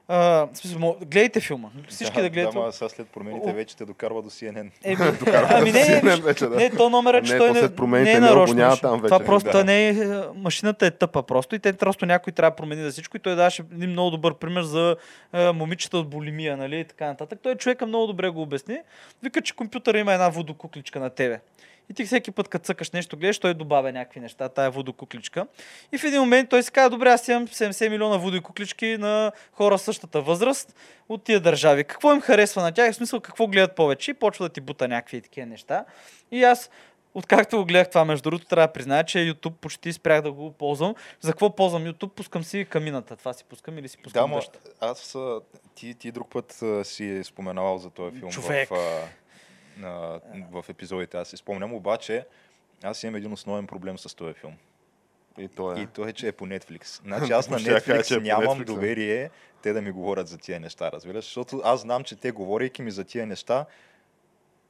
[0.08, 1.68] А, смисъл, гледайте филма.
[1.88, 2.30] Всички да.
[2.30, 4.70] Да, ама сега след промените вече те докарва до CNN.
[4.84, 4.96] Еми,
[5.48, 6.56] ами не, не, CNN вече, да.
[6.56, 7.54] не, то номера, че Не, той то
[7.86, 8.56] не, е не го нарочно.
[8.56, 9.26] няма там Това вече.
[9.26, 9.64] просто Да.
[9.64, 9.94] не е,
[10.34, 13.36] машината е тъпа просто и те просто някой трябва да промени за всичко и той
[13.36, 14.96] даваше един много добър пример за
[15.32, 17.38] е, момичета от болимия, нали, и така нататък.
[17.42, 18.78] Той човека много добре го обясни.
[19.22, 21.40] Вика, че компютъра има една водокукличка на тебе.
[21.90, 25.46] И ти всеки път, като цъкаш нещо, гледаш, той добавя някакви неща, тая водокукличка.
[25.92, 29.78] И в един момент той си казва, добре, аз имам 70 милиона водокуклички на хора
[29.78, 30.74] същата възраст
[31.08, 31.84] от тия държави.
[31.84, 32.92] Какво им харесва на тях?
[32.92, 34.10] В смисъл, какво гледат повече?
[34.10, 35.84] И почва да ти бута някакви такива неща.
[36.30, 36.70] И аз,
[37.14, 40.52] откакто го гледах това, между другото, трябва да призная, че YouTube почти спрях да го
[40.52, 40.94] ползвам.
[41.20, 42.08] За какво ползвам YouTube?
[42.08, 43.16] Пускам си камината.
[43.16, 44.58] Това си пускам или си Да, пускам ма, дъжд.
[44.80, 45.16] аз
[45.74, 48.68] ти, ти друг път си споменавал за този филм Човек.
[48.68, 48.74] в,
[49.82, 50.20] а, а,
[50.52, 51.16] в епизодите.
[51.16, 52.26] Аз си спомням, обаче
[52.82, 54.54] аз имам един основен проблем с този филм.
[55.38, 55.80] И то е.
[55.80, 57.02] И то е, че е по Netflix.
[57.02, 58.64] Значи аз на кажа, Netflix че е нямам Netflix, да.
[58.64, 59.30] доверие
[59.62, 61.24] те да ми говорят за тия неща, разбираш?
[61.24, 63.66] Защото аз знам, че те, говорейки ми за тия неща,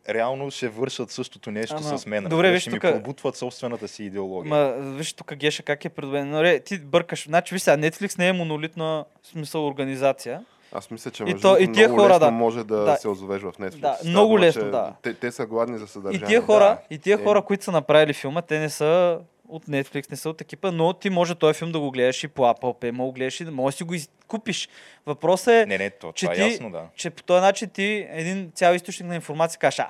[0.08, 2.24] реално ще вършат същото нещо Ама, с мен.
[2.24, 4.50] добре, виж ще ми тука- пробутват собствената си идеология.
[4.50, 7.24] Ма, виж тук Геша как е ре, ти бъркаш.
[7.24, 10.44] Значи, виж сега, Netflix не е монолитна смисъл организация.
[10.74, 12.30] Аз мисля, че И то- и тия много хора, лесно да.
[12.30, 12.96] може да, Да.
[12.96, 13.70] се озовеш в Netflix.
[13.70, 14.92] Да, Става много лесно, че да.
[15.02, 16.26] Те, те са гладни за И съдържание.
[16.26, 16.78] тия хора, да.
[16.90, 17.24] и тия Е.
[17.24, 19.18] хора, които са направили филма, те не са
[19.48, 22.28] от Netflix, не са от екипа, но ти може този филм да го гледаш и
[22.28, 23.94] по Apple Pay, може да го гледаш и да може да си го
[24.28, 24.68] купиш.
[25.06, 26.82] Въпросът е, Не, не, то, че това ти- е ясно, да.
[26.96, 29.88] че по този начин ти един цял източник на информация кажеш, а,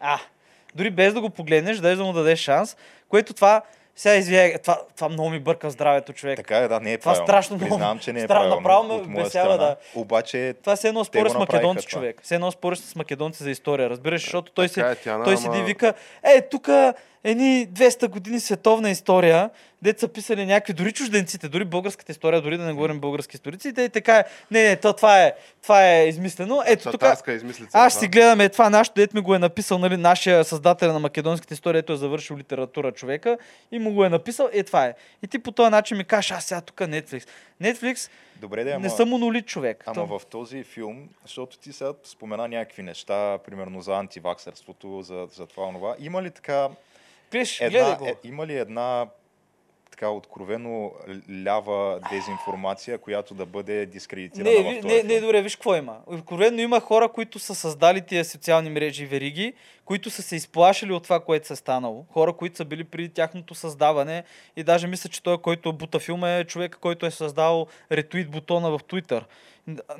[0.00, 0.18] а,
[0.74, 2.76] дори без да го погледнеш, да да му дадеш шанс,
[3.08, 3.62] което това,
[3.96, 6.36] сега извия, това, това много ми бърка здравето, човек.
[6.36, 7.26] Така е, да, не е Това правилно.
[7.26, 9.56] страшно много- Признавам, че не е правилно направо ме страна.
[9.58, 9.76] да.
[9.94, 11.90] Обаче, Това се едно го с македонци, това.
[11.90, 12.20] човек.
[12.22, 15.32] Все едно спориш с македонци за история, разбираш, защото той, Така се, е, Тяна, той
[15.32, 16.68] ама- седи и вика, е, тук
[17.24, 19.50] едни 200 години световна история,
[19.84, 23.68] дет са писали някакви, дори чужденците, дори българската история, дори да не говорим български историци,
[23.68, 25.32] и така е, не, не, то, това, е,
[25.62, 26.62] това е измислено.
[26.66, 27.78] Ето тук, измислица.
[27.78, 31.54] аз си гледаме това нашето, дет ми го е написал, нали, нашия създател на македонската
[31.54, 33.38] история, ето е завършил литература човека
[33.72, 34.94] и му го е написал, е това е.
[35.22, 37.28] И ти по този начин ми кажеш, аз сега тук Netflix.
[37.62, 39.84] Netflix добре да е, не съм монолит човек.
[39.86, 45.28] ама То- в този филм, защото ти сега спомена някакви неща, примерно за антиваксерството, за,
[45.34, 45.94] за това, онова.
[45.98, 46.68] Има ли така
[47.30, 49.06] Гледаш, една, е, има ли една
[49.94, 50.92] така откровено
[51.44, 55.96] лява дезинформация, която да бъде дискредитирана Не, в този не, не, добре, виж какво има.
[56.06, 59.52] Откровенно има хора, които са създали тия социални мрежи и вериги,
[59.84, 62.04] които са се изплашили от това, което се е станало.
[62.12, 64.24] Хора, които са били при тяхното създаване
[64.56, 68.70] и даже мисля, че той, който бута филма е човек, който е създал ретуит бутона
[68.70, 69.22] в Twitter.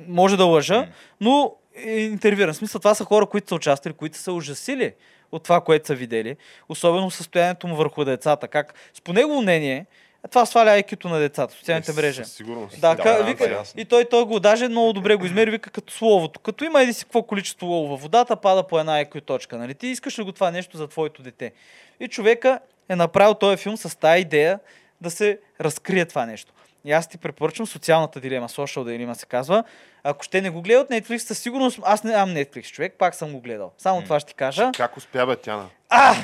[0.07, 0.87] Може да лъжа,
[1.21, 2.53] но е интервюиран.
[2.53, 4.93] В смисъл, това са хора, които са участвали, които са ужасили
[5.31, 6.35] от това, което са видели.
[6.69, 8.47] Особено състоянието му върху децата.
[8.47, 9.85] Как, с по негово мнение,
[10.29, 12.23] това сваля айкито на децата, социалните Е, мрежи.
[12.23, 12.81] Със сигурност.
[12.81, 15.51] Да, Да, ка, да, вика, да, и той, той го даже много добре го измери,
[15.51, 16.39] вика като словото.
[16.39, 19.57] Като има еди си какво количество лово във водата, пада по една IQ точка.
[19.57, 19.73] Нали?
[19.73, 21.51] Ти искаш ли го това нещо за твоето дете?
[21.99, 22.59] И човека
[22.89, 24.59] е направил този филм с тази идея
[25.01, 26.53] да се разкрие това нещо.
[26.85, 29.63] И аз ти препоръчвам социалната дилема, social дилема се казва.
[30.03, 33.31] Ако ще не го гледат Netflix, със сигурност аз не имам Netflix, човек, пак съм
[33.31, 33.71] го гледал.
[33.77, 34.71] Само това ще ти кажа.
[34.77, 35.69] Как успя бе Тяна?
[35.89, 36.15] А!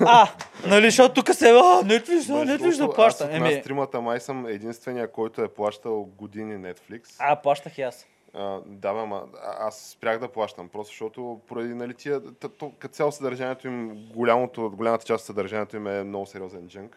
[0.00, 0.28] А!
[0.66, 1.48] Нали, защото тук се...
[1.48, 3.24] А, Netflix, а, Netflix да плаща.
[3.24, 7.16] Аз от Еми, нас тримата май съм единствения, който е плащал години Netflix.
[7.18, 8.06] а, плащах и аз.
[8.34, 9.22] А, да, бе, ама
[9.58, 12.20] аз спрях да плащам, просто защото поради нали, тия,
[12.78, 16.96] като цяло съдържанието им, голямото, голямата част от съдържанието им е много сериозен джънк.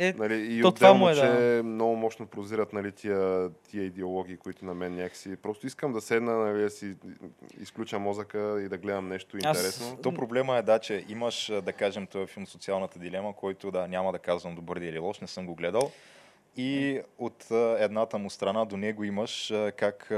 [0.00, 1.62] Е, Нали, и То това отделно, му е, че да.
[1.64, 5.36] много мощно прозират нали, тия, тия идеологии, които на мен някакси...
[5.36, 6.94] Просто искам да седна, нали, да си
[7.60, 9.96] изключа мозъка и да гледам нещо Аз- интересно.
[10.02, 14.12] То проблема е, да, че имаш, да кажем, този филм Социалната дилема, който, да, няма
[14.12, 15.90] да казвам добър или лош, не съм го гледал.
[16.56, 17.44] И от
[17.78, 20.12] едната му страна до него имаш как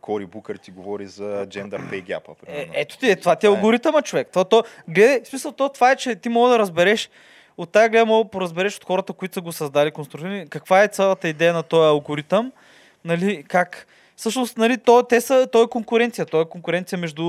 [0.00, 2.36] Кори Букър ти говори за gender pay gap.
[2.46, 4.28] Е, ето ти, е, това ти е Това алгоритъма, човек.
[4.28, 7.10] Това, то, гледай, смисъл, то, това е, че ти мога да разбереш
[7.58, 11.28] от тая гледа мога поразбереш от хората, които са го създали, конструирали, каква е цялата
[11.28, 12.52] идея на този алгоритъм,
[13.04, 13.86] нали, как
[14.16, 16.26] Всъщност, нали, то, те са, то е конкуренция.
[16.26, 17.22] То е конкуренция между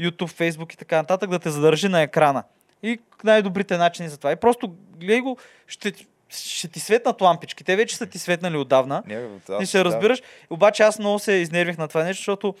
[0.00, 2.42] YouTube, Facebook и така нататък, да те задържи на екрана.
[2.82, 4.32] И най-добрите начини за това.
[4.32, 5.92] И просто гледай го, ще,
[6.28, 7.64] ще ти светнат лампички.
[7.64, 9.02] Те вече са ти светнали отдавна.
[9.06, 10.22] Не, И аз- ще да, разбираш.
[10.50, 12.54] Обаче аз много се изнервих на това нещо, защото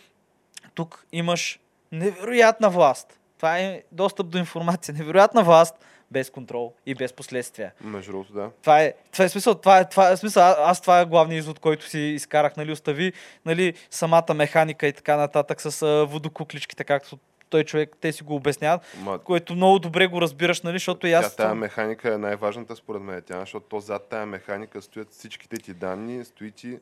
[0.74, 1.58] тук имаш
[1.92, 3.20] невероятна власт.
[3.36, 4.94] Това е достъп до информация.
[4.94, 5.74] Невероятна власт
[6.10, 7.72] без контрол и без последствия.
[7.80, 8.50] Между другото, да.
[8.62, 10.42] Това е, това е смисъл, това е, това е смисъл.
[10.58, 13.12] Аз това е главният извод, който си изкарах, нали, остави,
[13.44, 17.18] нали, самата механика и така нататък с а, водокукличките, както
[17.50, 21.10] той човек, те си го обясняват, Ма, което много добре го разбираш, нали, защото и
[21.10, 21.36] Тя, аз...
[21.36, 25.74] тая механика е най-важната според мен, тя, защото то зад тая механика стоят всичките ти
[25.74, 26.78] данни, стои ти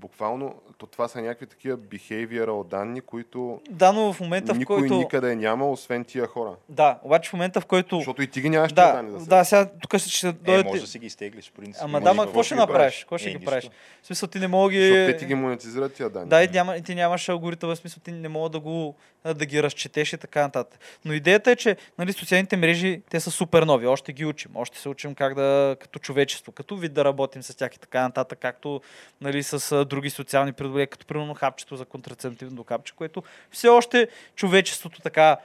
[0.00, 4.78] буквално, то това са някакви такива behavioral данни, които Да, но в момента, в никой
[4.78, 4.94] който...
[4.94, 6.50] никъде няма, освен тия хора.
[6.68, 7.96] Да, обаче в момента, в който...
[7.96, 9.26] Защото и ти ги нямаш тия Да, данни.
[9.26, 10.68] Да, сега тук ще, Е, дойдете...
[10.68, 11.82] може да си ги изтеглиш, в принцип.
[11.84, 12.78] Ама да, ма какво ще ги направиш?
[12.78, 12.98] правиш?
[13.00, 13.70] Какво ще Е, ги правиш?
[14.02, 14.88] В смисъл, ти не мога ги...
[14.88, 16.28] Защото те ти ги монетизират тия данни.
[16.28, 18.94] Да, и, няма, и ти нямаш алгоритъм, в смисъл ти не мога да, го,
[19.34, 20.80] да ги разчетеш и така нататък.
[21.04, 24.78] Но идеята е, че нали, социалните мрежи, те са супер нови, още ги учим, още
[24.78, 28.38] се учим как да, като човечество, като вид да работим с тях и така нататък,
[28.38, 28.80] както
[29.20, 35.00] нали, с други социални предобрения, като примерно хапчето за контрацептивно капче, което все още човечеството
[35.00, 35.36] така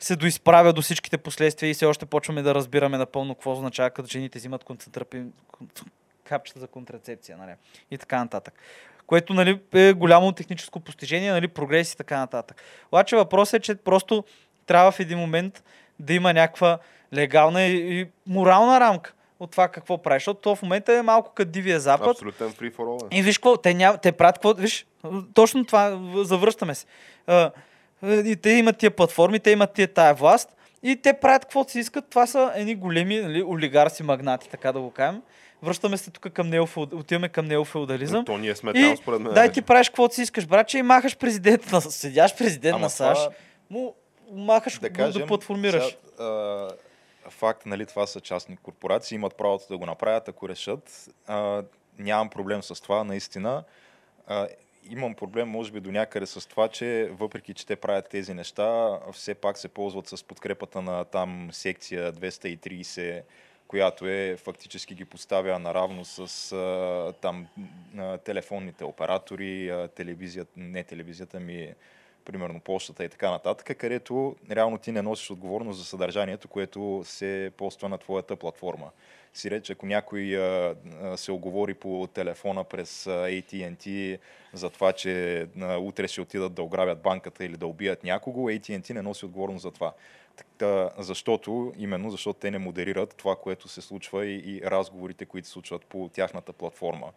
[0.00, 4.08] се доизправя до всичките последствия и все още почваме да разбираме напълно какво означава, като
[4.08, 5.22] жените взимат концентрапи...
[6.24, 7.54] капчета за контрацепция, нали?
[7.90, 8.54] И така нататък.
[9.10, 12.62] Което нали, е голямо техническо постижение, нали, прогрес и така нататък.
[12.88, 14.24] Обаче въпросът е, че просто
[14.66, 15.64] трябва в един момент
[15.98, 16.78] да има някаква
[17.14, 20.22] легална и, и морална рамка от това какво правиш.
[20.22, 22.08] Защото то в момента е малко като Дивия Запад.
[22.08, 23.14] Абсолютен all.
[23.14, 23.18] е.
[23.18, 24.86] И виж какво, те, няма, те правят какво, виж,
[25.34, 26.86] точно това, завръщаме се.
[27.26, 27.50] А,
[28.02, 31.78] и те имат тия платформи, те имат тия тая власт и те правят каквото си
[31.78, 32.10] искат.
[32.10, 35.22] Това са едни големи нали, олигарси, магнати, така да го кажем.
[35.62, 36.92] Връщаме се тук към неофеуд...
[36.92, 38.24] отиваме към неофеудализъм.
[38.24, 39.34] То ние сме И там, според мен.
[39.34, 41.80] дай ти правиш каквото си искаш, братче, и махаш президент на...
[41.80, 43.34] Седяш президент Ама на САЩ, това-
[43.70, 43.94] му
[44.32, 45.84] махаш да го кажем, да платформираш.
[45.84, 46.68] Сега, а,
[47.30, 51.08] факт, нали, това са частни корпорации, имат правото да го направят, ако решат.
[51.26, 51.62] А,
[51.98, 53.64] нямам проблем с това, наистина.
[54.26, 54.48] А,
[54.90, 58.98] имам проблем, може би, до някъде с това, че въпреки, че те правят тези неща,
[59.12, 63.22] все пак се ползват с подкрепата на там секция 230,
[63.70, 67.46] която е фактически ги поставя наравно с а, там
[67.98, 71.74] а, телефонните оператори, а, телевизията, не телевизията ми,
[72.24, 77.52] примерно почтата и така нататък, където реално ти не носиш отговорност за съдържанието, което се
[77.56, 78.90] поства на твоята платформа.
[79.34, 80.76] Си реч, ако някой а,
[81.16, 84.18] се оговори по телефона през AT&T
[84.52, 88.94] за това, че а, утре ще отидат да ограбят банката или да убият някого, AT&T
[88.94, 89.92] не носи отговорност за това.
[90.36, 95.48] Така, защото, именно защото те не модерират това, което се случва и, и разговорите, които
[95.48, 97.12] се случват по тяхната платформа.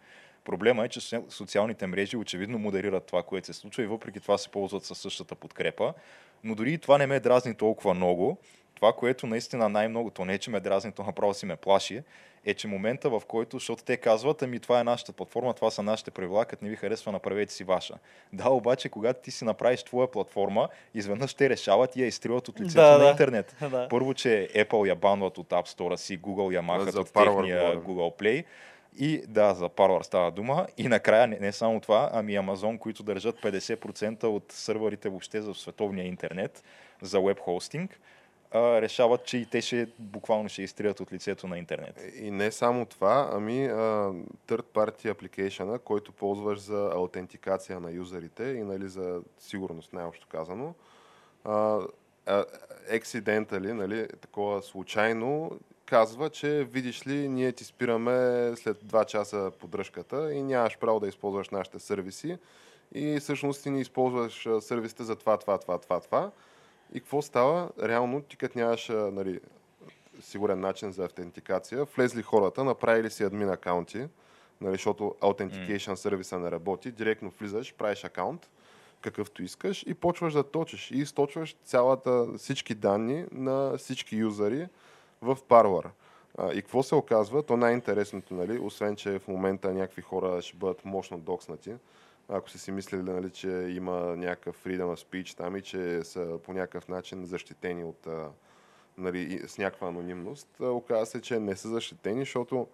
[0.46, 4.38] Проблема е, че соци- социалните мрежи очевидно модерират това, което се случва и въпреки това
[4.38, 5.94] се ползват със същата подкрепа.
[6.44, 8.38] Но дори и това не ме дразни толкова много.
[8.76, 12.04] Това, което наистина най-много, то не е, че ме дразни, то направо си ме плаши,
[12.46, 15.84] е, че момента в който, защото те казват, ами това е нашата платформа, това са
[15.84, 17.94] нашите правила, като не ви харесва, направете си ваша.
[18.34, 22.60] Да, обаче, когато ти си направиш твоя платформа, изведнъж те решават и я изтриват от
[22.60, 23.10] лицето Да, на да.
[23.10, 23.56] интернет.
[23.62, 23.88] Да.
[23.90, 27.78] Първо, че Apple я банват от App Store си, Google я махат За от техния.
[27.78, 28.46] Google Play.
[28.98, 30.68] И да, за Parler става дума.
[30.78, 35.54] И накрая не, не само това, ами Amazon, които държат 50% от сървърите въобще за
[35.54, 36.64] световния интернет,
[37.02, 38.00] за веб хостинг,
[38.56, 42.02] решават, че и те ще буквално ще изтрият от лицето на интернет.
[42.22, 43.70] И не само това, ами
[44.48, 50.74] third party application, който ползваш за аутентикация на юзерите и нали, за сигурност, най-общо казано.
[51.46, 51.80] А,
[52.92, 55.60] accidentally, нали, такова случайно,
[55.94, 61.08] казва, че видиш ли, ние ти спираме след 2 часа поддръжката и нямаш право да
[61.08, 62.38] използваш нашите сервиси
[62.94, 66.32] и всъщност ти не използваш сервисите за това, това, това, това, това.
[66.94, 67.70] И какво става?
[67.84, 69.40] Реално, ти като нямаш нали,
[70.22, 71.84] сигурен начин за автентикация.
[71.84, 74.08] Влезли хората, направили си админ акаунти,
[74.62, 76.92] нали, защото Authentication сервиса не работи.
[76.92, 78.50] Директно влизаш, правиш акаунт,
[79.02, 80.92] какъвто искаш и почваш да точиш.
[80.92, 84.68] И източваш цялата, всички данни на всички юзери
[85.24, 85.38] в.
[86.38, 87.44] А, И какво се оказва?
[87.44, 91.74] То най-интересното, нали, освен че в момента някакви хора ще бъдат мощно докснати,
[92.30, 96.40] ако са си мислили, нали, че има някакъв freedom of speech там и че са
[96.44, 98.08] по някакъв начин защитени от
[98.98, 102.68] нали, с някаква анонимност, оказва се, че не са защитени, защото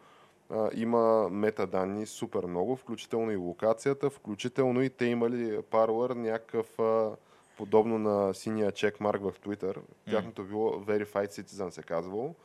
[0.49, 7.15] а, има метаданни супер много, включително и локацията, включително и те имали Parler някакъв а,
[7.59, 9.75] подобно на синия чекмарк в Twitter.
[10.09, 12.35] Тяхното било Verified Citizen се казвало,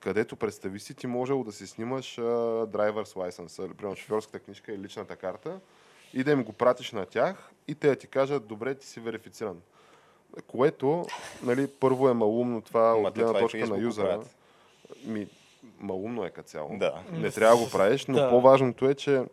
[0.00, 2.22] където представи си, ти можел да си снимаш а,
[2.66, 5.60] driver's license, примерно шофьорската книжка и личната карта
[6.14, 9.00] и да им го пратиш на тях и те да ти кажат, добре, ти си
[9.00, 9.60] верифициран.
[10.46, 11.06] Което,
[11.42, 14.20] нали, първо е малумно това Ама от те гледна точка на юзера.
[15.04, 15.28] Ми,
[15.80, 16.78] малумно е като цяло.
[16.78, 17.02] Да.
[17.12, 18.30] Не трябва да го правиш, но Да.
[18.30, 19.24] по-важното е, че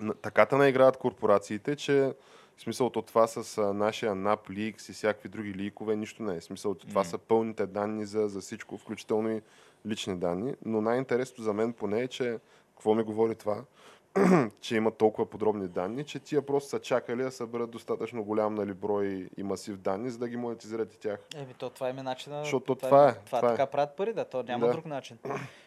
[0.00, 2.12] на- таката наиграват корпорациите, че
[2.56, 6.36] в смисъл от това с а, нашия NAP Leaks и всякакви други ликове, нищо не
[6.36, 6.40] е.
[6.40, 7.04] В Смисъл от това М.
[7.04, 9.42] са пълните данни за, за всичко, включително и
[9.86, 10.54] лични данни.
[10.64, 12.38] Но най-интересното за мен поне е, че
[12.74, 13.64] какво ми говори това?
[14.60, 18.74] че има толкова подробни данни, че тия просто са чакали да съберат достатъчно голям нали,
[18.74, 21.18] брой и масив данни, за да ги монетизират и тях.
[21.36, 22.42] Еми, то това е начина.
[22.42, 23.50] Защото това е, Това, това е.
[23.50, 24.24] така правят пари, да.
[24.24, 24.72] То няма Да.
[24.72, 25.18] друг начин.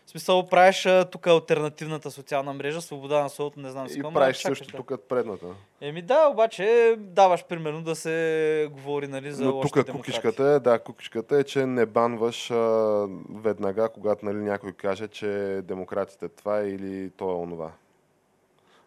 [0.05, 4.07] В смисъл, правиш тук альтернативната социална мрежа, свобода на словото, не знам си И какво,
[4.07, 4.77] ама правиш чакаш, също да.
[4.77, 5.45] тук предната.
[5.81, 10.79] Еми да, обаче даваш примерно да се говори нали, за Но тук кукишката е, да,
[10.79, 16.69] кукишката е, че не банваш а, веднага, когато нали, някой каже, че демократите това е
[16.69, 17.71] или то е онова.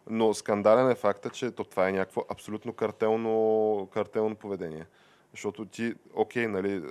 [0.07, 4.85] Но скандален е факта, че то, това е някакво абсолютно картелно, картелно поведение.
[5.31, 6.81] Защото ти, окей, нали,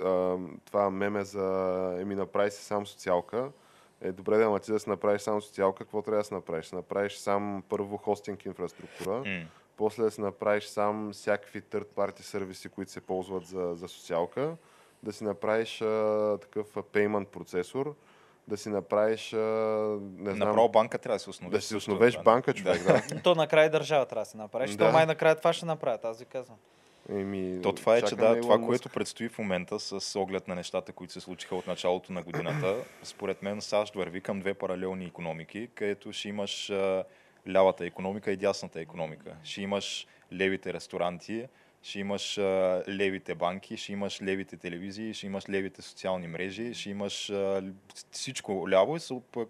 [0.65, 3.51] това меме за еми направи си сам социалка,
[4.01, 6.73] е добре да, ама ти да си направиш сам социалка, какво трябва да си направиш?
[6.73, 9.47] Направиш сам първо хостинг инфраструктура, М.
[9.77, 14.57] после да си направиш сам всякакви third party сервиси, които се ползват за, за социалка,
[15.03, 17.95] да си направиш а, такъв payment процесор,
[18.49, 19.38] да си направиш, а,
[20.18, 21.53] не знам, Направо банка трябва да се основеш.
[21.53, 22.22] да си основеш да.
[22.22, 23.20] банка, човек, да.
[23.22, 24.76] То накрая държава трябва да се направи.
[24.76, 24.84] Да.
[24.86, 24.92] Да.
[24.92, 26.57] май накрая това ще направят, аз ви казвам.
[27.12, 30.92] Еми, То това е, че да, това, което предстои в момента с оглед на нещата,
[30.92, 35.68] които се случиха от началото на годината, според мен САЩ върви към две паралелни економики,
[35.74, 37.05] където ще имаш а,
[37.51, 39.36] лявата економика и дясната економика.
[39.44, 41.46] Ще имаш левите ресторанти,
[41.89, 46.91] ще имаш а, левите банки, ще имаш левите телевизии, ще имаш левите социални мрежи, ще
[46.91, 47.62] имаш а,
[48.11, 49.01] всичко ляво и
[49.32, 49.49] пък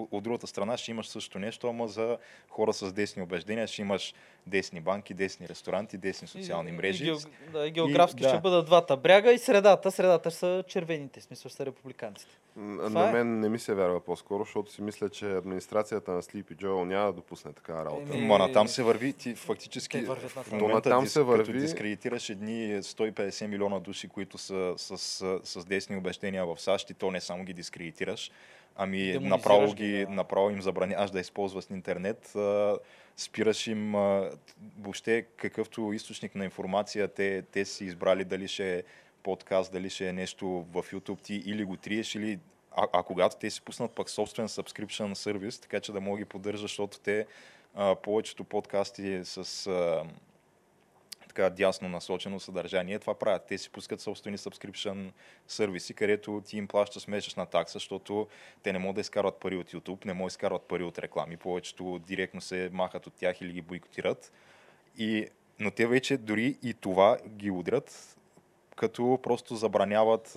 [0.00, 2.18] от другата страна ще имаш също нещо, ама за
[2.48, 4.14] хора с десни убеждения ще имаш
[4.46, 7.04] десни банки, десни ресторанти, десни социални И- мрежи.
[7.04, 7.20] И, геог...
[7.52, 8.28] да, и географски И- да.
[8.28, 9.90] ще бъдат двата бряга и средата.
[9.90, 12.30] Средата ще са червените, в смисъл ще са републиканците.
[12.54, 13.12] Това На е.
[13.12, 17.06] мен не ми се вярва по-скоро, защото си мисля, че администрацията на Sleepy Joel няма
[17.06, 18.14] да допусне такава работа.
[18.14, 20.58] Еми, Ма на там се върви, ти фактически Те вървят на в там.
[20.58, 21.60] момента дис, се като върви.
[21.60, 26.94] дискредитираш едни 150 милиона души, които са с, с, с десни обещения в САЩ и
[26.94, 28.30] то не само ги дискредитираш,
[28.78, 30.12] ами направо, ги, да.
[30.12, 32.78] направо им забраняваш да използват интернет, а,
[33.16, 34.30] спираш им а,
[34.78, 38.82] въобще какъвто източник на информация те, те си избрали, дали ще е
[39.22, 42.38] подкаст, дали ще е нещо в YouTube ти или го триеш, или
[42.76, 46.24] а, а когато те си пуснат пък собствен subscription сервис, така че да мога ги
[46.24, 47.26] поддържа, защото те
[47.74, 50.04] а, повечето подкасти с а,
[51.38, 53.42] така дясно насочено съдържание, това правят.
[53.48, 55.12] Те си пускат собствени subscription
[55.48, 58.26] сервиси, където ти им плащаш месечна такса, защото
[58.62, 61.36] те не могат да изкарват пари от YouTube, не могат да изкарват пари от реклами.
[61.36, 64.32] Повечето директно се махат от тях или ги бойкотират.
[64.98, 65.26] И,
[65.58, 68.16] но те вече дори и това ги удрят,
[68.76, 70.28] като просто забраняват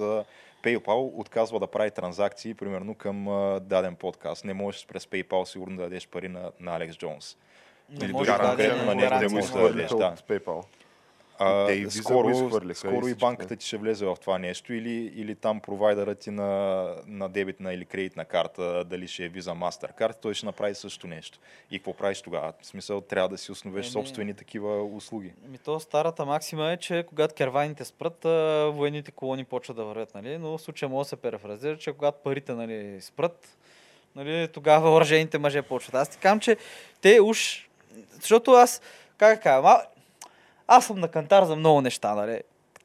[0.64, 3.26] PayPal отказва да прави транзакции, примерно към
[3.62, 4.46] даден подкаст.
[4.46, 7.38] Не можеш през PayPal сигурно да дадеш пари на, на Алекс Джонс.
[7.90, 9.40] Не Или може дори да да не изхвърлиш, може.
[9.40, 10.06] изхвърлиха да.
[10.06, 10.66] от PayPal.
[11.44, 13.20] А, Те и Visa го скоро, изхвърлиха, скоро и всичките.
[13.20, 17.74] банката ти ще влезе в това нещо или, или там провайдера ти на, на дебитна
[17.74, 21.40] или кредитна карта, дали ще е Visa Mastercard, той ще направи също нещо.
[21.72, 22.54] И какво правиш тогава?
[22.62, 25.34] В смисъл, трябва да си основеш Еми- собствени такива услуги.
[25.48, 28.24] Ми то старата максима е, че когато керваните спрат,
[28.76, 30.38] военните колони почват да вървят, нали?
[30.38, 33.58] Но в случая може да се перефразира, че когато парите нали, спрат,
[34.16, 35.96] нали, тогава въоръжените мъже почват.
[35.96, 36.58] Аз ти казвам, че
[37.02, 37.68] те уж...
[38.20, 38.82] Защото аз,
[39.18, 39.78] как кажа.
[40.72, 42.42] Аз съм на кантар за много неща, нали?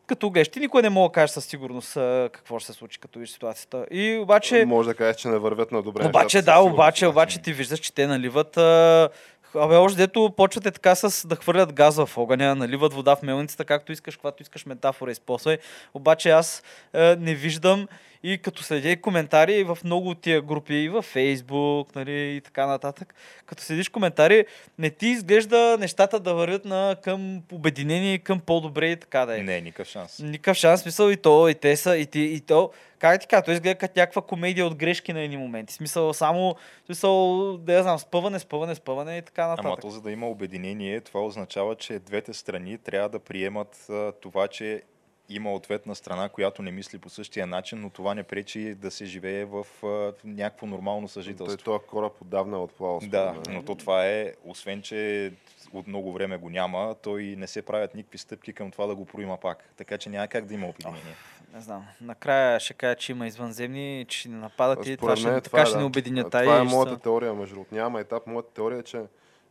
[0.06, 1.94] Като гледаш, ти никой не мога да кажеш със сигурност
[2.32, 3.86] какво ще се случи, като виж ситуацията.
[3.90, 4.64] И обаче...
[4.66, 6.06] Може да кажеш, че не вървят на добре.
[6.06, 8.56] Обаче да, обаче, обаче ти виждаш, че те наливат...
[8.56, 9.08] А...
[9.54, 13.64] Абе, още дето почвате така с да хвърлят газ в огъня, наливат вода в мелницата,
[13.64, 15.58] както искаш, когато искаш метафора използвай.
[15.94, 16.62] Обаче аз
[16.92, 17.88] а, не виждам
[18.22, 22.66] и като следя коментари в много от тия групи, и във Фейсбук, нали, и така
[22.66, 23.14] нататък,
[23.46, 24.46] като следиш коментари,
[24.78, 29.42] не ти изглежда нещата да вървят на, към обединение, към по-добре и така да е.
[29.42, 30.18] Не, никакъв шанс.
[30.18, 33.42] Никакъв шанс, смисъл и то, и те са, и, ти, и то, как ти кажа,
[33.42, 35.74] той изгледа като някаква комедия от грешки на едни моменти.
[35.74, 36.56] Смисъл само,
[36.86, 39.66] смисъл, да я знам, спъване, спъване, спъване и така нататък.
[39.66, 43.86] Ама то за да има обединение, това означава, че двете страни трябва да приемат
[44.20, 44.82] това, че
[45.28, 49.04] има ответна страна, която не мисли по същия начин, но това не пречи да се
[49.04, 51.64] живее в, а, някакво нормално Той съжителство.
[51.64, 53.00] този кораб отдавна е отплавал.
[53.02, 55.32] Да, но то това е, освен че
[55.72, 59.04] от много време го няма, той не се правят никакви стъпки към това да го
[59.04, 59.64] проима пак.
[59.76, 61.14] Така че няма как да има обединение.
[61.54, 61.86] Не знам.
[62.00, 65.66] Накрая ще кажа, че има извънземни, че ще ни нападат и това ще, така е,
[65.66, 65.80] ще да.
[65.80, 66.30] ни обединят.
[66.30, 67.74] Това е моята теория, между другото.
[67.74, 68.26] Няма етап.
[68.26, 69.02] Моята теория е, че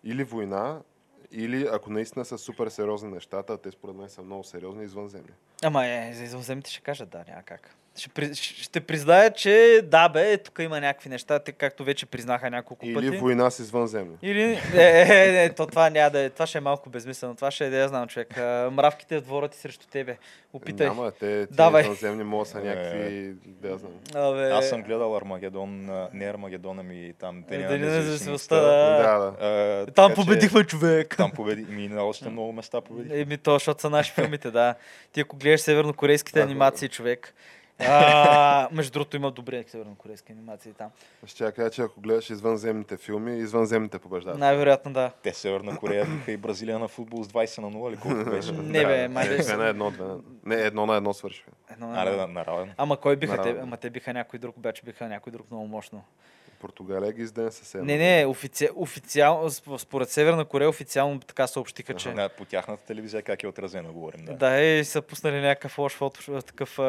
[0.04, 0.80] или война,
[1.32, 5.32] или ако наистина са супер сериозни нещата, те според мен са много сериозни извънземни.
[5.64, 7.76] Ама е, за извънземните ще кажат, да, няма как.
[7.98, 12.50] Ще, при- ще признае, че да бе, тук има някакви неща, те както вече признаха
[12.50, 13.10] няколко Или пъти.
[13.10, 14.16] война с извънземни.
[14.22, 14.46] Или...
[14.74, 16.30] Не, не, не, то това няма да е.
[16.30, 17.36] Това ще е малко безмислено.
[17.36, 18.38] Това ще е, да я знам, човек.
[18.38, 20.18] А, Мравките в двора ти срещу тебе.
[20.54, 20.88] Опитай.
[20.88, 21.18] Няма, те,
[21.48, 21.82] те Давай.
[21.82, 23.92] извънземни могат са някакви, да я знам.
[24.16, 28.56] Абе, Аз съм гледал Армагедон, а, не Армагедон, ами там Е, Деня на независимостта.
[28.56, 28.68] да.
[28.98, 29.34] Да.
[29.42, 31.18] А, Там така че победихме човек.
[31.18, 31.66] Там победи.
[31.66, 33.20] Ми на още много места победихме.
[33.20, 34.76] Еми, то, защото са наши филмите, да.
[35.12, 37.34] Ти ако гледаш севернокорейските анимации, човек.
[37.80, 40.90] А, между другото има добри севернокорейски анимации там.
[41.26, 44.40] Ще я кажа, че ако гледаш извънземните филми, извънземните побеждават.
[44.40, 45.12] Най-вероятно да.
[45.24, 48.52] Те Северна Корея биха и Бразилия на футбол с 20 на 0 или колко беше?
[48.52, 49.56] Не, бе, май Две беше.
[49.56, 50.18] на едно, две на...
[50.46, 51.52] Не, едно на едно свършиха.
[51.72, 52.74] Едно, на, равен.
[52.78, 53.56] Ама кой биха те?
[53.62, 56.04] Ама те биха някой друг, обаче биха някой друг много мощно.
[56.60, 57.74] Португалия ги изден със.
[57.74, 58.70] Не, не, офици...
[58.76, 62.12] официално, сп- според Северна Корея официално така съобщиха, че...
[62.12, 64.26] Да, по тяхната телевизия как е отразено, говорим.
[64.26, 64.34] Да.
[64.34, 66.84] Да, и са пуснали някакъв лош фото, такъв а,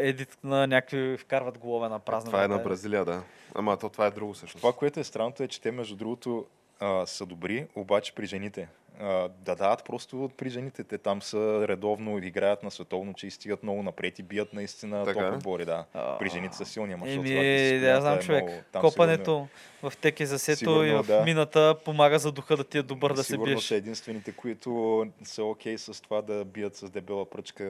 [0.00, 2.30] едит на някакви вкарват голове на празна.
[2.30, 2.68] Това е на врата.
[2.68, 3.22] Бразилия, да.
[3.54, 4.62] Ама то това е друго всъщност.
[4.62, 6.46] Това, което е странното е, че те между другото
[6.80, 8.68] а, са добри, обаче при жените.
[9.38, 10.84] Да дават просто при жените.
[10.84, 11.38] Те там са
[11.68, 15.36] редовно играят на световно, че и стигат много напред и бият наистина Така топ е?
[15.36, 15.84] отбори, да.
[15.94, 17.42] А, При жените са силни, ама Еми, това
[17.90, 18.42] да знам, е човек.
[18.44, 19.48] много- там Копането
[19.82, 21.22] в теке за сето Сигурно, и в да.
[21.22, 23.64] мината помага за духа да ти е добър да се Сигурно биеш.
[23.64, 27.64] са единствените, които са окей с това да бият с дебела пръчка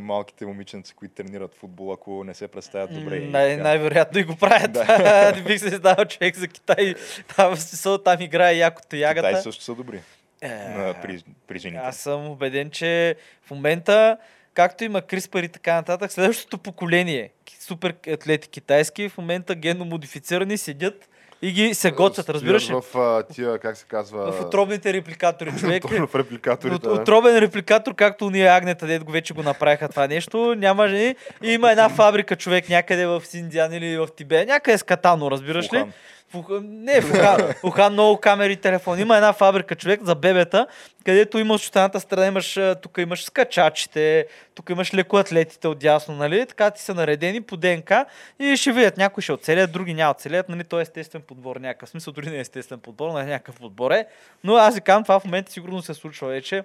[0.00, 3.20] малките момиченци, които тренират футбол, ако не се представят добре.
[3.20, 4.72] Най- най-вероятно и го правят.
[4.72, 5.32] Да.
[5.36, 6.94] Не бих се издавал човек за Китай.
[7.36, 9.28] Там, в смисъл, там играе якото ягата.
[9.28, 10.00] Китай също са добри
[10.40, 11.82] Е, при, при жените.
[11.84, 14.18] Аз съм убеден, че в момента,
[14.54, 17.30] както има CRISPR и така нататък, следващото поколение
[17.68, 21.08] супер атлети китайски, в момента генно модифицирани, седят
[21.42, 22.74] и ги се готвят, разбираш ли?
[22.74, 24.32] В а, тия, как се казва...
[24.32, 25.84] В отробните репликатори, човек.
[26.08, 26.88] В репликаторите.
[26.88, 31.16] От, отробен репликатор, както ние агнета, дето го вече го направиха това нещо, няма жени.
[31.42, 35.72] И има една фабрика, човек, някъде в Синдиан или в Тибет, някъде с катано, разбираш
[35.72, 35.76] ли?
[35.76, 35.92] Ухан.
[36.34, 39.02] В не, в Ухан, много камери и телефони.
[39.02, 40.66] Има една фабрика, човек, за бебета,
[41.04, 46.46] където има от останата страна, имаш, тук имаш скачачите, тук имаш лекоатлетите отдясно, нали?
[46.46, 48.04] Така ти са наредени по ДНК
[48.38, 48.96] и ще видят.
[48.96, 50.64] Някои ще оцелят, други няма оцелят, нали?
[50.64, 53.56] То е естествен подбор, някакъв В смисъл, дори не е естествен подбор, но е някакъв
[53.56, 54.06] подбор е.
[54.44, 56.64] Но аз ви казвам, това в момента сигурно се случва вече.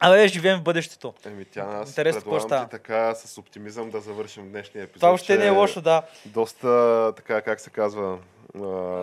[0.00, 1.14] Абе, живеем в бъдещето.
[1.26, 5.00] Еми, тя аз Интересно предлагам ти така с оптимизъм да завършим днешния епизод.
[5.00, 6.02] Това че не е лошо, да.
[6.26, 8.18] Доста, така, как се казва,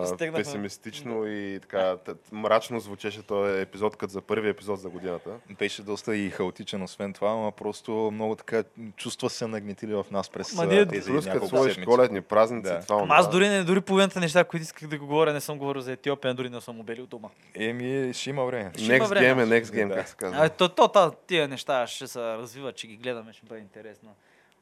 [0.06, 0.32] Стегнахме.
[0.34, 1.96] песимистично и така
[2.32, 5.30] мрачно звучеше този епизод, като за първи епизод за годината.
[5.50, 8.62] Беше доста и хаотичен, освен това, ама просто много така
[8.96, 11.86] чувства се нагнетили в нас през Ма ние- тези Плюс като няколко сложиш седмици.
[11.86, 12.80] коледни празници, Да.
[12.80, 15.58] това Ама аз дори не, дори половината неща, които исках да го говоря, не съм
[15.58, 17.28] говорил за Етиопия, дори не съм обелил дома.
[17.54, 18.70] Еми, ще има време.
[18.74, 19.26] Ще има Next време.
[19.44, 19.94] game е next game, Да.
[19.94, 20.38] как се казва.
[20.38, 24.10] А, то, то, то, тия неща ще се развиват, че ги гледаме, ще бъде интересно.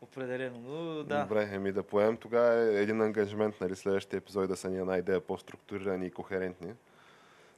[0.02, 0.58] Определено.
[0.58, 1.22] Но, да.
[1.22, 4.96] Добре, еми да поемем тогава е един ангажимент, нали, следващия епизод да са ни една
[4.96, 6.72] идея по-структурирани и кохерентни.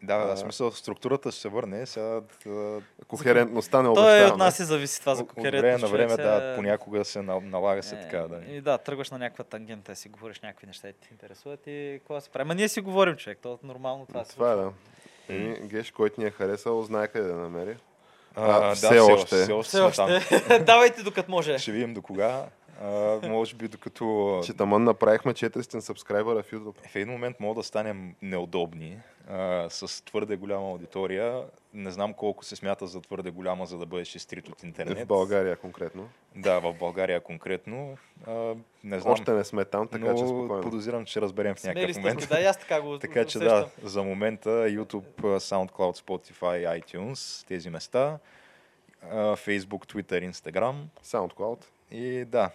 [0.03, 1.87] Да, да, смисъл, структурата ще се върне.
[1.87, 4.37] Сега, да, Кохерентността не е от обещаваме.
[4.37, 5.83] нас и зависи това за от време кохерентност.
[5.83, 8.19] на време, да, сега- понякога се на- налага се Е, така.
[8.21, 8.41] Да.
[8.47, 12.21] И да, тръгваш на някаква тангента, си говориш някакви неща, и те интересуват и какво
[12.21, 12.49] се прави.
[12.49, 14.25] Ма ние си говорим, човек, то е нормално това.
[14.25, 14.73] се Това е да.
[15.29, 17.77] Еми, Геш, който ни е харесал, знае къде да намери.
[18.37, 19.43] А, да, все още.
[19.43, 19.69] Все още.
[19.69, 19.97] Все още.
[19.97, 20.65] там.
[20.65, 21.59] Давайте докато може.
[21.59, 22.47] Ще видим до кога.
[22.85, 26.75] А, може би докато Че тамън направихме 400 сабскрайбъра в YouTube.
[26.93, 28.99] в един момент мога да станем неудобни
[29.33, 31.43] а, с твърде голяма аудитория.
[31.75, 34.99] Не знам колко се смята за твърде голяма, за да бъдеш изтрит от интернет.
[34.99, 36.09] В България конкретно.
[36.37, 37.97] Да, в България конкретно.
[38.27, 38.55] А,
[38.85, 40.63] не знам, Още не сме там, така че но спокойно.
[40.63, 42.29] подозирам, че разберем в Смели някакъв сте, момент.
[42.29, 43.71] да, аз така го Така че усещам.
[43.83, 48.19] да, за момента YouTube, SoundCloud, Spotify, iTunes, тези места,
[49.13, 50.75] Facebook, Twitter, Instagram
[51.05, 51.65] SoundCloud.
[51.91, 52.51] и да,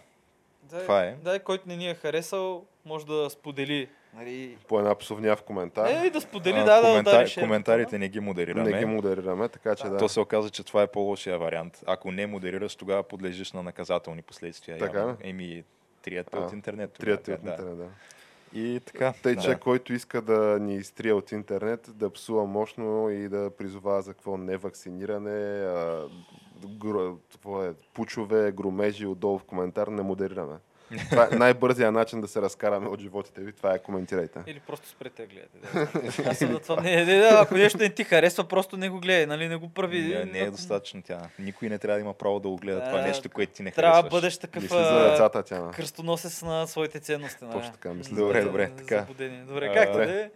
[0.64, 1.16] Да, това е.
[1.24, 3.90] Да, който не ни е харесал, може да сподели.
[4.14, 5.88] Нали, По една псовня в коментар.
[5.88, 8.72] е, и да сподели, а, да, да, коментар, да, коментарите не ги модерираме.
[8.72, 9.98] не ги модерираме, така че да.
[9.98, 11.84] То се оказа, че това е по-лошия вариант.
[11.86, 14.78] Ако не модерираш, тогава подлежиш на наказателни последствия.
[14.78, 15.18] Така явно.
[15.22, 15.64] Еми,
[16.02, 16.94] трият от интернет.
[16.94, 17.32] Трият от да.
[17.32, 17.88] интернет, да.
[18.54, 19.14] И така.
[19.24, 19.42] Тъй, да.
[19.42, 24.14] че който иска да ни изтрие от интернет, да псува мощно и да призова за
[24.14, 26.08] какво невакциниране, а,
[26.66, 27.18] гру,
[27.64, 30.56] е, пучове, громежи отдолу в коментар, не модерираме.
[31.10, 33.52] Това е най-бързия начин да се разкараме от животите ви.
[33.52, 34.40] Това е коментирайте.
[34.48, 35.58] Или просто спрете да гледате.
[35.74, 35.90] Да.
[36.30, 36.82] Аз съм на това.
[36.82, 39.70] Не, не, не, ако нещо не ти харесва, просто не го гледай, нали, не го
[39.70, 40.02] прави.
[40.02, 41.20] Не, не е достатъчно тя.
[41.40, 43.72] Никой не трябва да има право да го гледа това Да, нещо, което ти не
[43.72, 44.12] Трябва да харесваш.
[44.12, 45.72] бъдеш такъв Мисли за децата тя.
[45.74, 47.44] кръстоносец на своите ценности.
[47.44, 47.54] нали?
[47.54, 48.16] Точно така, мисля.
[48.16, 49.06] Добре, добре, така.
[49.48, 50.30] Добре, както да е.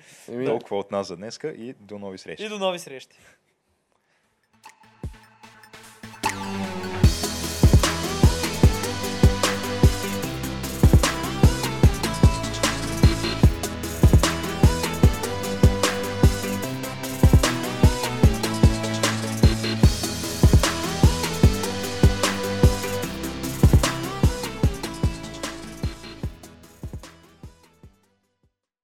[0.45, 2.43] Толкова от нас за днеска и до нови срещи.
[2.43, 3.17] И до нови срещи.